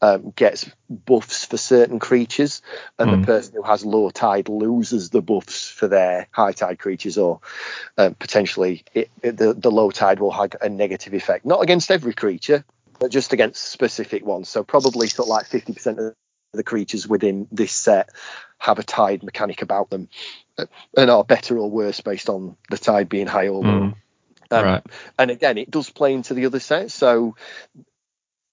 um, 0.02 0.34
gets 0.36 0.70
buffs 0.90 1.46
for 1.46 1.58
certain 1.58 2.00
creatures, 2.00 2.62
and 3.00 3.10
mm. 3.10 3.22
the 3.22 3.26
person 3.26 3.54
who 3.56 3.64
has 3.64 3.86
low 3.86 4.10
tide 4.10 4.50
loses 4.50 5.10
the 5.10 5.22
buffs 5.22 5.70
for 5.70 5.88
their 5.88 6.28
high 6.32 6.52
tide 6.52 6.78
creatures, 6.78 7.18
or 7.18 7.40
um, 7.98 8.14
potentially 8.16 8.84
it, 8.94 9.10
it, 9.22 9.38
the, 9.38 9.54
the 9.54 9.72
low 9.72 9.92
tide 9.92 10.20
will 10.20 10.32
have 10.32 10.56
a 10.62 10.68
negative 10.68 11.14
effect. 11.14 11.46
Not 11.46 11.64
against 11.64 11.90
every 11.90 12.14
creature, 12.14 12.66
but 13.00 13.12
just 13.12 13.32
against 13.32 13.64
specific 13.64 14.26
ones. 14.26 14.50
So 14.50 14.64
probably 14.64 15.08
sort 15.08 15.28
of 15.28 15.30
like 15.30 15.48
50% 15.48 16.10
of 16.10 16.16
the 16.54 16.64
creatures 16.64 17.08
within 17.08 17.48
this 17.52 17.72
set 17.72 18.10
have 18.58 18.80
a 18.80 18.84
tide 18.84 19.24
mechanic 19.24 19.62
about 19.62 19.90
them 19.90 20.10
and 20.96 21.10
are 21.10 21.24
better 21.24 21.58
or 21.58 21.70
worse 21.70 22.02
based 22.02 22.30
on 22.30 22.56
the 22.70 22.78
tide 22.78 23.10
being 23.10 23.28
high 23.28 23.48
or 23.48 23.64
low. 23.64 23.80
Mm. 23.80 23.96
Um, 24.54 24.66
right. 24.66 24.84
And 25.18 25.32
again, 25.32 25.58
it 25.58 25.72
does 25.72 25.90
play 25.90 26.14
into 26.14 26.34
the 26.34 26.46
other 26.46 26.60
sets. 26.60 26.94
So 26.94 27.36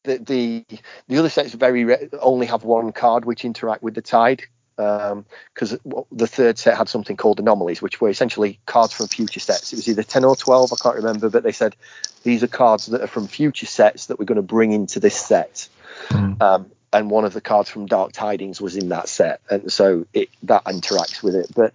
the 0.05 0.19
the, 0.19 0.65
the 1.09 1.19
other 1.19 1.29
sets 1.29 1.55
very 1.55 1.85
re- 1.85 2.09
only 2.21 2.47
have 2.47 2.65
one 2.65 2.93
card 2.93 3.25
which 3.25 3.45
interact 3.45 3.83
with 3.83 3.95
the 3.95 4.03
tide 4.03 4.45
because 4.77 5.73
um, 5.73 6.05
the 6.11 6.27
third 6.27 6.59
set 6.59 6.79
had 6.79 6.89
something 6.89 7.17
called 7.17 7.39
anomalies, 7.39 7.83
which 7.83 8.01
were 8.01 8.09
essentially 8.09 8.59
cards 8.65 8.95
from 8.95 9.09
future 9.09 9.41
sets. 9.41 9.75
It 9.75 9.77
was 9.77 9.89
either 9.89 10.03
10 10.03 10.25
or 10.25 10.35
12, 10.35 10.73
I 10.73 10.77
can't 10.83 10.97
remember, 10.97 11.29
but 11.29 11.43
they 11.43 11.53
said 11.53 11.77
these 12.23 12.43
are 12.43 12.49
cards 12.49 12.87
that 12.87 13.03
are 13.03 13.07
from 13.07 13.27
future 13.27 13.67
sets 13.67 14.07
that 14.07 14.19
we're 14.19 14.25
going 14.25 14.37
to 14.37 14.43
bring 14.43 14.73
into 14.73 14.99
this 14.99 15.17
set. 15.17 15.69
Mm. 16.09 16.41
Um, 16.41 16.73
and 16.93 17.11
one 17.11 17.25
of 17.25 17.33
the 17.33 17.41
cards 17.41 17.71
from 17.71 17.87
Dark 17.87 18.13
Tidings 18.13 18.61
was 18.61 18.77
in 18.77 18.89
that 18.89 19.09
set, 19.09 19.41
and 19.51 19.73
so 19.73 20.07
it 20.13 20.29
that 20.45 20.65
interacts 20.65 21.23
with 21.23 21.35
it. 21.35 21.47
But 21.55 21.73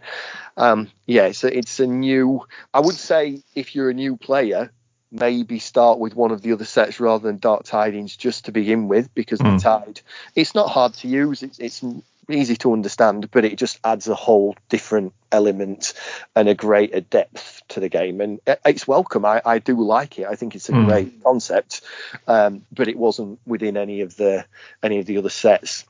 um, 0.58 0.90
yeah, 1.06 1.32
so 1.32 1.48
it's 1.48 1.80
a 1.80 1.88
new. 1.88 2.46
I 2.74 2.80
would 2.80 2.96
say 2.96 3.42
if 3.56 3.76
you're 3.76 3.90
a 3.90 3.94
new 3.94 4.18
player, 4.18 4.72
maybe 5.12 5.60
start 5.60 6.00
with 6.00 6.16
one 6.16 6.32
of 6.32 6.42
the 6.42 6.52
other 6.54 6.66
sets 6.66 7.00
rather 7.00 7.26
than 7.28 7.38
Dark 7.38 7.64
Tidings 7.64 8.16
just 8.16 8.46
to 8.46 8.52
begin 8.52 8.88
with, 8.88 9.14
because 9.14 9.40
mm. 9.40 9.58
the 9.58 9.64
Tide. 9.64 10.02
It's 10.36 10.56
not 10.56 10.70
hard 10.70 10.94
to 10.96 11.08
use. 11.08 11.44
It's 11.44 11.60
it's 11.60 11.84
easy 12.30 12.56
to 12.58 12.74
understand, 12.74 13.30
but 13.32 13.46
it 13.46 13.58
just 13.58 13.80
adds 13.84 14.08
a 14.08 14.16
whole 14.16 14.56
different 14.70 15.14
element 15.32 15.94
and 16.36 16.48
a 16.48 16.56
greater 16.56 17.02
depth 17.02 17.62
to 17.70 17.80
the 17.80 17.90
game. 17.90 18.22
And 18.22 18.40
it's 18.66 18.88
welcome. 18.88 19.26
I, 19.26 19.42
I 19.46 19.60
do 19.60 19.82
like 19.82 20.20
it. 20.20 20.28
I 20.28 20.36
think 20.36 20.56
it's 20.56 20.70
a 20.70 20.74
mm. 20.74 20.88
great 20.88 21.24
concept, 21.24 21.82
um, 22.28 22.66
but 22.72 22.88
it 22.88 22.98
wasn't 22.98 23.40
within 23.46 23.78
any 23.78 24.02
of 24.02 24.16
the 24.16 24.46
any 24.82 25.00
of 25.00 25.06
the 25.06 25.18
other 25.18 25.30
sets. 25.30 25.86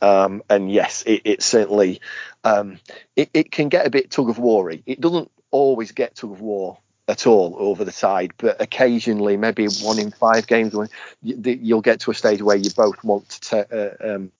Um, 0.00 0.44
and 0.48 0.70
yes, 0.70 1.02
it, 1.06 1.22
it 1.24 1.42
certainly 1.42 2.00
um, 2.44 2.78
it, 3.16 3.30
it 3.34 3.50
can 3.50 3.68
get 3.68 3.84
a 3.84 3.90
bit 3.90 4.12
tug 4.12 4.28
of 4.28 4.38
wary. 4.38 4.82
It 4.86 5.00
doesn't 5.00 5.30
always 5.50 5.90
get 5.90 6.14
tug 6.14 6.30
of 6.30 6.40
war 6.40 6.78
at 7.08 7.26
all 7.26 7.56
over 7.58 7.84
the 7.84 7.92
side, 7.92 8.32
but 8.36 8.60
occasionally, 8.60 9.36
maybe 9.36 9.66
one 9.82 9.98
in 9.98 10.10
five 10.10 10.46
games, 10.46 10.74
you'll 11.22 11.80
get 11.80 12.00
to 12.00 12.10
a 12.10 12.14
stage 12.14 12.42
where 12.42 12.56
you 12.56 12.70
both 12.70 13.02
want 13.02 13.28
to 13.28 14.02
uh, 14.02 14.14
um, 14.14 14.32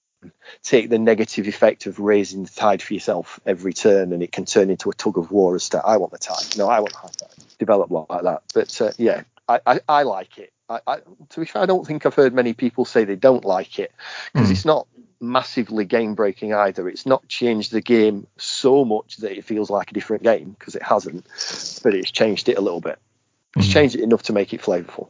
take 0.63 0.89
the 0.89 0.99
negative 0.99 1.47
effect 1.47 1.85
of 1.85 1.99
raising 1.99 2.43
the 2.43 2.49
tide 2.49 2.81
for 2.81 2.93
yourself 2.93 3.39
every 3.45 3.73
turn, 3.73 4.13
and 4.13 4.21
it 4.23 4.31
can 4.31 4.45
turn 4.45 4.69
into 4.69 4.89
a 4.89 4.93
tug 4.93 5.17
of 5.17 5.31
war 5.31 5.55
as 5.55 5.69
to 5.69 5.79
I 5.83 5.97
want 5.97 6.11
the 6.11 6.17
tide. 6.17 6.57
No, 6.57 6.69
I 6.69 6.79
want 6.79 6.93
the 6.93 7.25
tide. 7.25 7.45
Develop 7.59 7.91
like 7.91 8.23
that. 8.23 8.43
But 8.53 8.81
uh, 8.81 8.91
yeah, 8.97 9.23
I, 9.47 9.59
I, 9.65 9.79
I, 9.87 10.03
like 10.03 10.37
it. 10.37 10.51
I, 10.69 10.79
I, 10.85 10.97
to 11.29 11.39
be 11.39 11.45
fair, 11.45 11.61
I 11.61 11.65
don't 11.65 11.85
think 11.85 12.05
I've 12.05 12.15
heard 12.15 12.33
many 12.33 12.53
people 12.53 12.85
say 12.85 13.03
they 13.03 13.15
don't 13.15 13.45
like 13.45 13.79
it 13.79 13.91
because 14.33 14.49
mm. 14.49 14.51
it's 14.51 14.65
not 14.65 14.87
massively 15.19 15.85
game 15.85 16.15
breaking 16.15 16.53
either. 16.53 16.87
It's 16.87 17.05
not 17.05 17.27
changed 17.27 17.71
the 17.71 17.81
game 17.81 18.27
so 18.37 18.85
much 18.85 19.17
that 19.17 19.37
it 19.37 19.45
feels 19.45 19.69
like 19.69 19.91
a 19.91 19.93
different 19.93 20.23
game 20.23 20.55
because 20.57 20.75
it 20.75 20.83
hasn't, 20.83 21.25
but 21.83 21.93
it's 21.93 22.11
changed 22.11 22.49
it 22.49 22.57
a 22.57 22.61
little 22.61 22.81
bit. 22.81 22.99
It's 23.55 23.67
mm. 23.67 23.73
changed 23.73 23.95
it 23.95 24.01
enough 24.01 24.23
to 24.23 24.33
make 24.33 24.53
it 24.53 24.61
flavorful. 24.61 25.09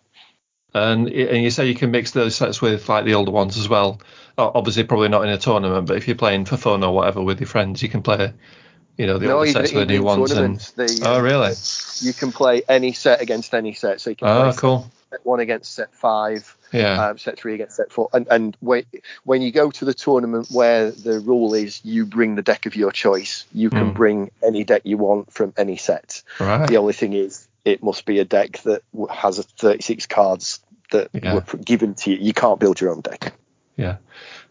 And, 0.84 1.08
and 1.10 1.44
you 1.44 1.50
say 1.50 1.68
you 1.68 1.76
can 1.76 1.92
mix 1.92 2.12
those 2.12 2.36
sets 2.36 2.62
with 2.62 2.88
like 2.90 3.06
the 3.06 3.14
older 3.14 3.32
ones 3.32 3.58
as 3.58 3.70
well. 3.70 4.02
Obviously, 4.38 4.84
probably 4.84 5.10
not 5.10 5.24
in 5.24 5.30
a 5.30 5.38
tournament, 5.38 5.88
but 5.88 5.98
if 5.98 6.08
you're 6.08 6.16
playing 6.16 6.46
for 6.46 6.58
fun 6.58 6.84
or 6.84 6.94
whatever 6.94 7.22
with 7.22 7.40
your 7.40 7.48
friends, 7.48 7.82
you 7.82 7.90
can 7.90 8.04
play, 8.04 8.34
you 8.98 9.08
know, 9.08 9.18
the 9.18 9.28
no, 9.28 9.40
older 9.40 9.52
sets 9.52 9.74
with 9.74 9.88
the 9.88 9.94
new 9.94 10.04
ones. 10.04 10.32
And, 10.32 10.60
the, 10.60 11.02
oh, 11.06 11.20
really? 11.20 11.54
You 12.00 12.14
can 12.14 12.32
play 12.32 12.62
any 12.70 12.94
set 12.94 13.22
against 13.22 13.54
any 13.54 13.74
set. 13.74 14.00
So 14.00 14.12
you 14.12 14.16
can 14.16 14.28
oh, 14.28 14.54
cool. 14.56 14.92
Set 15.10 15.26
one 15.26 15.40
against 15.40 15.74
set 15.74 15.94
five, 15.94 16.56
yeah. 16.72 17.08
Um, 17.08 17.18
set 17.18 17.40
three 17.40 17.56
against 17.56 17.78
set 17.78 17.92
four. 17.92 18.10
And, 18.14 18.28
and 18.30 18.58
when, 18.60 18.84
when 19.24 19.42
you 19.42 19.52
go 19.52 19.72
to 19.72 19.86
the 19.86 19.94
tournament 19.94 20.48
where 20.52 20.92
the 20.92 21.20
rule 21.20 21.54
is 21.54 21.84
you 21.84 22.06
bring 22.06 22.36
the 22.36 22.42
deck 22.42 22.66
of 22.66 22.76
your 22.76 22.92
choice, 22.92 23.46
you 23.54 23.70
can 23.70 23.92
mm. 23.92 23.96
bring 23.96 24.32
any 24.44 24.64
deck 24.64 24.82
you 24.84 24.98
want 24.98 25.32
from 25.32 25.54
any 25.58 25.78
set. 25.78 26.22
Right. 26.40 26.68
The 26.68 26.78
only 26.78 26.94
thing 26.94 27.14
is 27.14 27.48
it 27.68 27.84
must 27.84 28.06
be 28.06 28.20
a 28.20 28.26
deck 28.26 28.62
that 28.64 28.82
has 29.10 29.40
a 29.40 29.44
36 29.44 30.06
cards 30.08 30.60
that 30.92 31.10
yeah. 31.14 31.36
were 31.36 31.42
given 31.64 31.94
to 31.96 32.12
you. 32.12 32.18
You 32.18 32.34
can't 32.34 32.60
build 32.60 32.80
your 32.80 32.92
own 32.92 33.02
deck. 33.02 33.34
Yeah, 33.76 33.98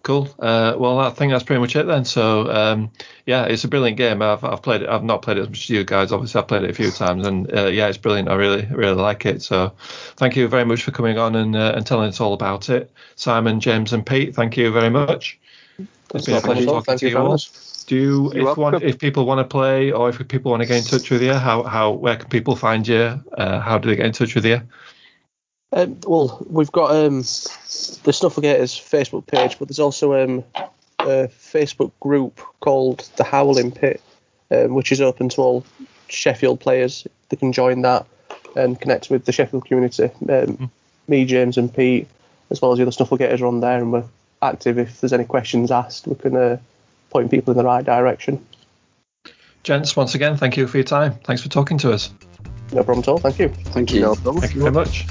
cool. 0.05 0.29
Uh, 0.38 0.77
well, 0.79 1.01
I 1.01 1.11
think 1.11 1.33
that's 1.33 1.42
pretty 1.42 1.61
much 1.61 1.75
it 1.75 1.87
then. 1.87 2.05
So, 2.05 2.49
um, 2.49 2.92
yeah, 3.27 3.44
it's 3.46 3.64
a 3.64 3.68
brilliant 3.68 3.96
game. 3.96 4.22
I've, 4.22 4.44
I've 4.44 4.62
played 4.62 4.83
it. 4.83 4.88
I've 4.88 5.03
not 5.03 5.22
played 5.22 5.37
it 5.37 5.40
as 5.40 5.49
much 5.49 5.64
as 5.64 5.70
you 5.70 5.83
guys. 5.83 6.12
Obviously, 6.12 6.40
I've 6.40 6.46
played 6.46 6.62
it 6.62 6.70
a 6.70 6.75
few 6.75 6.92
times, 6.92 7.27
and 7.27 7.53
uh, 7.53 7.66
yeah, 7.66 7.88
it's 7.88 7.99
brilliant. 7.99 8.29
I 8.29 8.35
really, 8.35 8.66
really 8.70 8.94
like 8.94 9.27
it. 9.27 9.42
So, 9.42 9.72
thank 10.16 10.37
you 10.37 10.46
very 10.46 10.64
much 10.64 10.85
for 10.85 10.92
coming 10.92 11.18
on 11.18 11.35
and, 11.35 11.57
uh, 11.57 11.72
and 11.75 11.85
telling 11.85 12.09
us 12.09 12.20
all 12.20 12.35
about 12.35 12.70
it, 12.70 12.90
Simon, 13.16 13.59
James, 13.59 13.92
and 13.92 14.07
Pete. 14.07 14.35
Thank 14.35 14.57
you 14.57 14.70
very 14.70 14.90
much. 14.90 15.38
It's 16.14 16.27
been 16.27 16.37
a 16.37 16.40
pleasure 16.40 16.64
talking 16.64 16.83
thank 16.83 17.01
to 17.01 17.09
you 17.09 17.18
all. 17.18 17.38
Do 17.87 17.96
you, 17.96 18.33
if, 18.33 18.57
one, 18.57 18.83
if 18.83 18.99
people 18.99 19.27
want 19.27 19.38
to 19.38 19.44
play 19.44 19.92
or 19.92 20.09
if 20.09 20.27
people 20.29 20.51
want 20.51 20.61
to 20.62 20.66
get 20.66 20.79
in 20.79 20.85
touch 20.85 21.11
with 21.11 21.22
you, 21.22 21.35
how, 21.35 21.62
how 21.62 21.92
where 21.92 22.16
can 22.16 22.29
people 22.29 22.57
find 22.57 22.87
you? 22.87 23.22
Uh, 23.33 23.61
how 23.61 23.79
do 23.79 23.88
they 23.88 23.96
get 23.96 24.07
in 24.07 24.12
touch 24.12 24.35
with 24.35 24.44
you? 24.44 24.61
Um, 25.72 25.98
well, 26.07 26.44
we've 26.48 26.72
got 26.72 26.92
um, 26.92 27.18
the 27.18 28.12
Snufflegators 28.12 28.81
Facebook 28.81 29.26
page, 29.26 29.59
but 29.59 29.68
there's 29.68 29.81
also 29.81 30.14
um, 30.14 30.44
a 31.00 31.29
Facebook 31.29 31.92
group 32.00 32.40
called 32.61 33.09
the 33.16 33.24
Howling 33.24 33.72
Pit, 33.72 34.00
um, 34.50 34.74
which 34.74 34.92
is 34.92 35.00
open 35.00 35.29
to 35.31 35.42
all 35.42 35.66
Sheffield 36.09 36.61
players. 36.61 37.07
They 37.29 37.37
can 37.37 37.52
join 37.52 37.83
that 37.83 38.07
and 38.55 38.81
connect 38.81 39.11
with 39.11 39.24
the 39.24 39.33
Sheffield 39.33 39.66
community. 39.66 40.05
Um, 40.05 40.11
mm. 40.20 40.70
Me, 41.09 41.24
James, 41.24 41.57
and 41.57 41.72
Pete, 41.72 42.09
as 42.50 42.62
well 42.62 42.72
as 42.72 42.79
the 42.79 42.83
other 42.83 42.92
Snufflegators, 42.92 43.40
are 43.40 43.46
on 43.46 43.61
there, 43.61 43.79
and 43.79 43.92
we're 43.92 44.05
active. 44.42 44.79
If 44.79 45.00
there's 45.00 45.12
any 45.12 45.24
questions 45.24 45.70
asked, 45.70 46.07
we 46.07 46.14
can 46.14 46.37
uh, 46.37 46.59
point 47.11 47.31
people 47.31 47.52
in 47.52 47.59
the 47.59 47.64
right 47.64 47.85
direction. 47.85 48.44
Gents, 49.62 49.96
once 49.96 50.14
again, 50.14 50.37
thank 50.37 50.57
you 50.57 50.66
for 50.68 50.76
your 50.76 50.85
time. 50.85 51.14
Thanks 51.24 51.42
for 51.42 51.48
talking 51.48 51.76
to 51.79 51.92
us. 51.92 52.12
No 52.72 52.85
problem 52.85 53.00
at 53.00 53.09
all. 53.09 53.18
Thank 53.18 53.38
you. 53.38 53.48
Thank 53.48 53.92
you. 53.92 54.00
No 54.00 54.14
problem. 54.14 54.40
Thank 54.40 54.55
you 54.55 54.61
very 54.61 54.72
much. 54.72 55.07